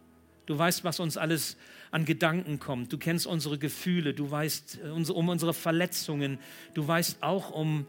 Du 0.46 0.56
weißt, 0.56 0.84
was 0.84 1.00
uns 1.00 1.16
alles 1.16 1.56
an 1.90 2.04
Gedanken 2.04 2.60
kommt. 2.60 2.92
Du 2.92 2.98
kennst 2.98 3.26
unsere 3.26 3.58
Gefühle. 3.58 4.14
Du 4.14 4.30
weißt 4.30 4.78
äh, 4.84 4.90
um 4.90 5.28
unsere 5.28 5.52
Verletzungen. 5.52 6.38
Du 6.74 6.86
weißt 6.86 7.24
auch 7.24 7.50
um 7.50 7.86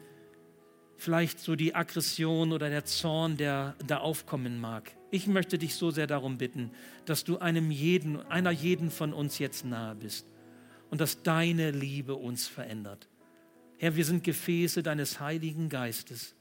vielleicht 1.00 1.40
so 1.40 1.56
die 1.56 1.76
Aggression 1.76 2.52
oder 2.52 2.70
der 2.70 2.86
Zorn, 2.86 3.38
der 3.38 3.76
da 3.88 3.98
aufkommen 3.98 4.60
mag. 4.60 4.92
Ich 5.12 5.28
möchte 5.28 5.58
dich 5.58 5.76
so 5.76 5.92
sehr 5.92 6.08
darum 6.08 6.38
bitten, 6.38 6.72
dass 7.06 7.24
du 7.24 7.40
einem 7.40 7.72
jeden, 7.72 8.22
einer 8.30 8.52
jeden 8.52 8.92
von 8.92 9.14
uns 9.14 9.40
jetzt 9.40 9.66
nahe 9.66 9.96
bist 9.96 10.28
und 10.90 11.02
dass 11.02 11.24
deine 11.24 11.72
Liebe 11.72 12.16
uns 12.16 12.48
verändert. 12.48 13.08
Herr, 13.78 13.96
wir 13.96 14.06
sind 14.06 14.24
Gefäße 14.24 14.84
deines 14.84 15.20
Heiligen 15.20 15.70
Geistes 15.70 16.36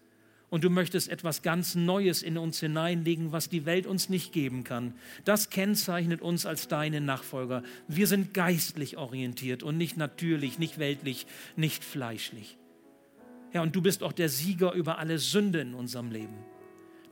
und 0.51 0.65
du 0.65 0.71
möchtest 0.71 1.09
etwas 1.09 1.43
ganz 1.43 1.75
Neues 1.75 2.23
in 2.23 2.37
uns 2.37 2.59
hineinlegen, 2.59 3.33
was 3.33 3.49
die 3.49 3.65
Welt 3.65 3.87
uns 3.87 4.09
nicht 4.09 4.33
geben 4.33 4.65
kann. 4.65 4.95
Das 5.25 5.51
kennzeichnet 5.51 6.21
uns 6.21 6.47
als 6.47 6.69
deine 6.69 7.01
Nachfolger. 7.01 7.63
Wir 7.87 8.07
sind 8.07 8.35
geistlich 8.35 8.97
orientiert 8.97 9.63
und 9.63 9.79
nicht 9.79 9.97
natürlich, 9.97 10.59
nicht 10.59 10.79
weltlich, 10.79 11.27
nicht 11.57 11.85
fleischlich. 11.85 12.59
Ja, 13.53 13.63
und 13.63 13.75
du 13.75 13.81
bist 13.81 14.03
auch 14.03 14.13
der 14.13 14.29
Sieger 14.29 14.73
über 14.73 14.99
alle 14.99 15.19
Sünde 15.19 15.61
in 15.61 15.75
unserem 15.75 16.11
Leben. 16.11 16.37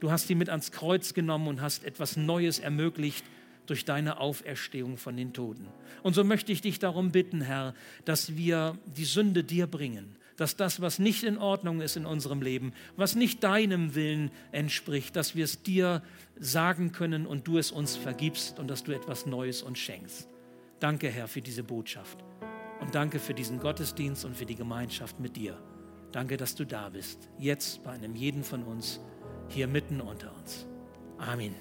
Du 0.01 0.11
hast 0.11 0.29
sie 0.29 0.35
mit 0.35 0.51
ans 0.51 0.73
Kreuz 0.73 1.15
genommen 1.15 1.49
und 1.49 1.61
hast 1.61 1.85
etwas 1.85 2.17
Neues 2.17 2.59
ermöglicht 2.59 3.25
durch 3.67 3.85
deine 3.85 4.21
Auferstehung 4.21 4.97
von 4.97 5.17
den 5.17 5.33
Toten. 5.33 5.67
Und 6.03 6.15
so 6.15 6.23
möchte 6.25 6.53
ich 6.53 6.61
dich 6.61 6.79
darum 6.79 7.11
bitten, 7.11 7.41
Herr, 7.41 7.75
dass 8.05 8.37
wir 8.37 8.79
die 8.97 9.05
Sünde 9.05 9.43
dir 9.43 9.67
bringen, 9.67 10.17
dass 10.37 10.57
das, 10.57 10.81
was 10.81 10.99
nicht 10.99 11.25
in 11.25 11.39
Ordnung 11.39 11.81
ist 11.81 11.97
in 11.97 12.07
unserem 12.07 12.43
Leben, 12.43 12.73
was 12.97 13.15
nicht 13.15 13.43
deinem 13.43 13.95
Willen 13.95 14.31
entspricht, 14.53 15.17
dass 15.17 15.35
wir 15.35 15.45
es 15.45 15.63
dir 15.63 16.03
sagen 16.39 16.93
können 16.93 17.27
und 17.27 17.49
du 17.49 17.59
es 17.59 17.73
uns 17.73 17.97
vergibst 17.97 18.59
und 18.59 18.69
dass 18.69 18.85
du 18.85 18.93
etwas 18.93 19.27
Neues 19.27 19.63
uns 19.63 19.79
schenkst. 19.79 20.29
Danke, 20.79 21.09
Herr, 21.09 21.27
für 21.27 21.41
diese 21.41 21.63
Botschaft. 21.63 22.19
Und 22.81 22.95
danke 22.95 23.19
für 23.19 23.33
diesen 23.33 23.59
Gottesdienst 23.59 24.27
und 24.27 24.37
für 24.37 24.45
die 24.45 24.55
Gemeinschaft 24.55 25.19
mit 25.19 25.37
dir. 25.37 25.59
Danke, 26.17 26.39
dass 26.39 26.55
du 26.55 26.65
da 26.65 26.89
bist, 26.89 27.29
jetzt 27.37 27.85
bei 27.85 27.91
einem 27.91 28.17
jeden 28.17 28.43
von 28.43 28.63
uns, 28.63 29.01
hier 29.49 29.69
mitten 29.69 30.01
unter 30.01 30.35
uns. 30.35 30.65
Amen. 31.19 31.55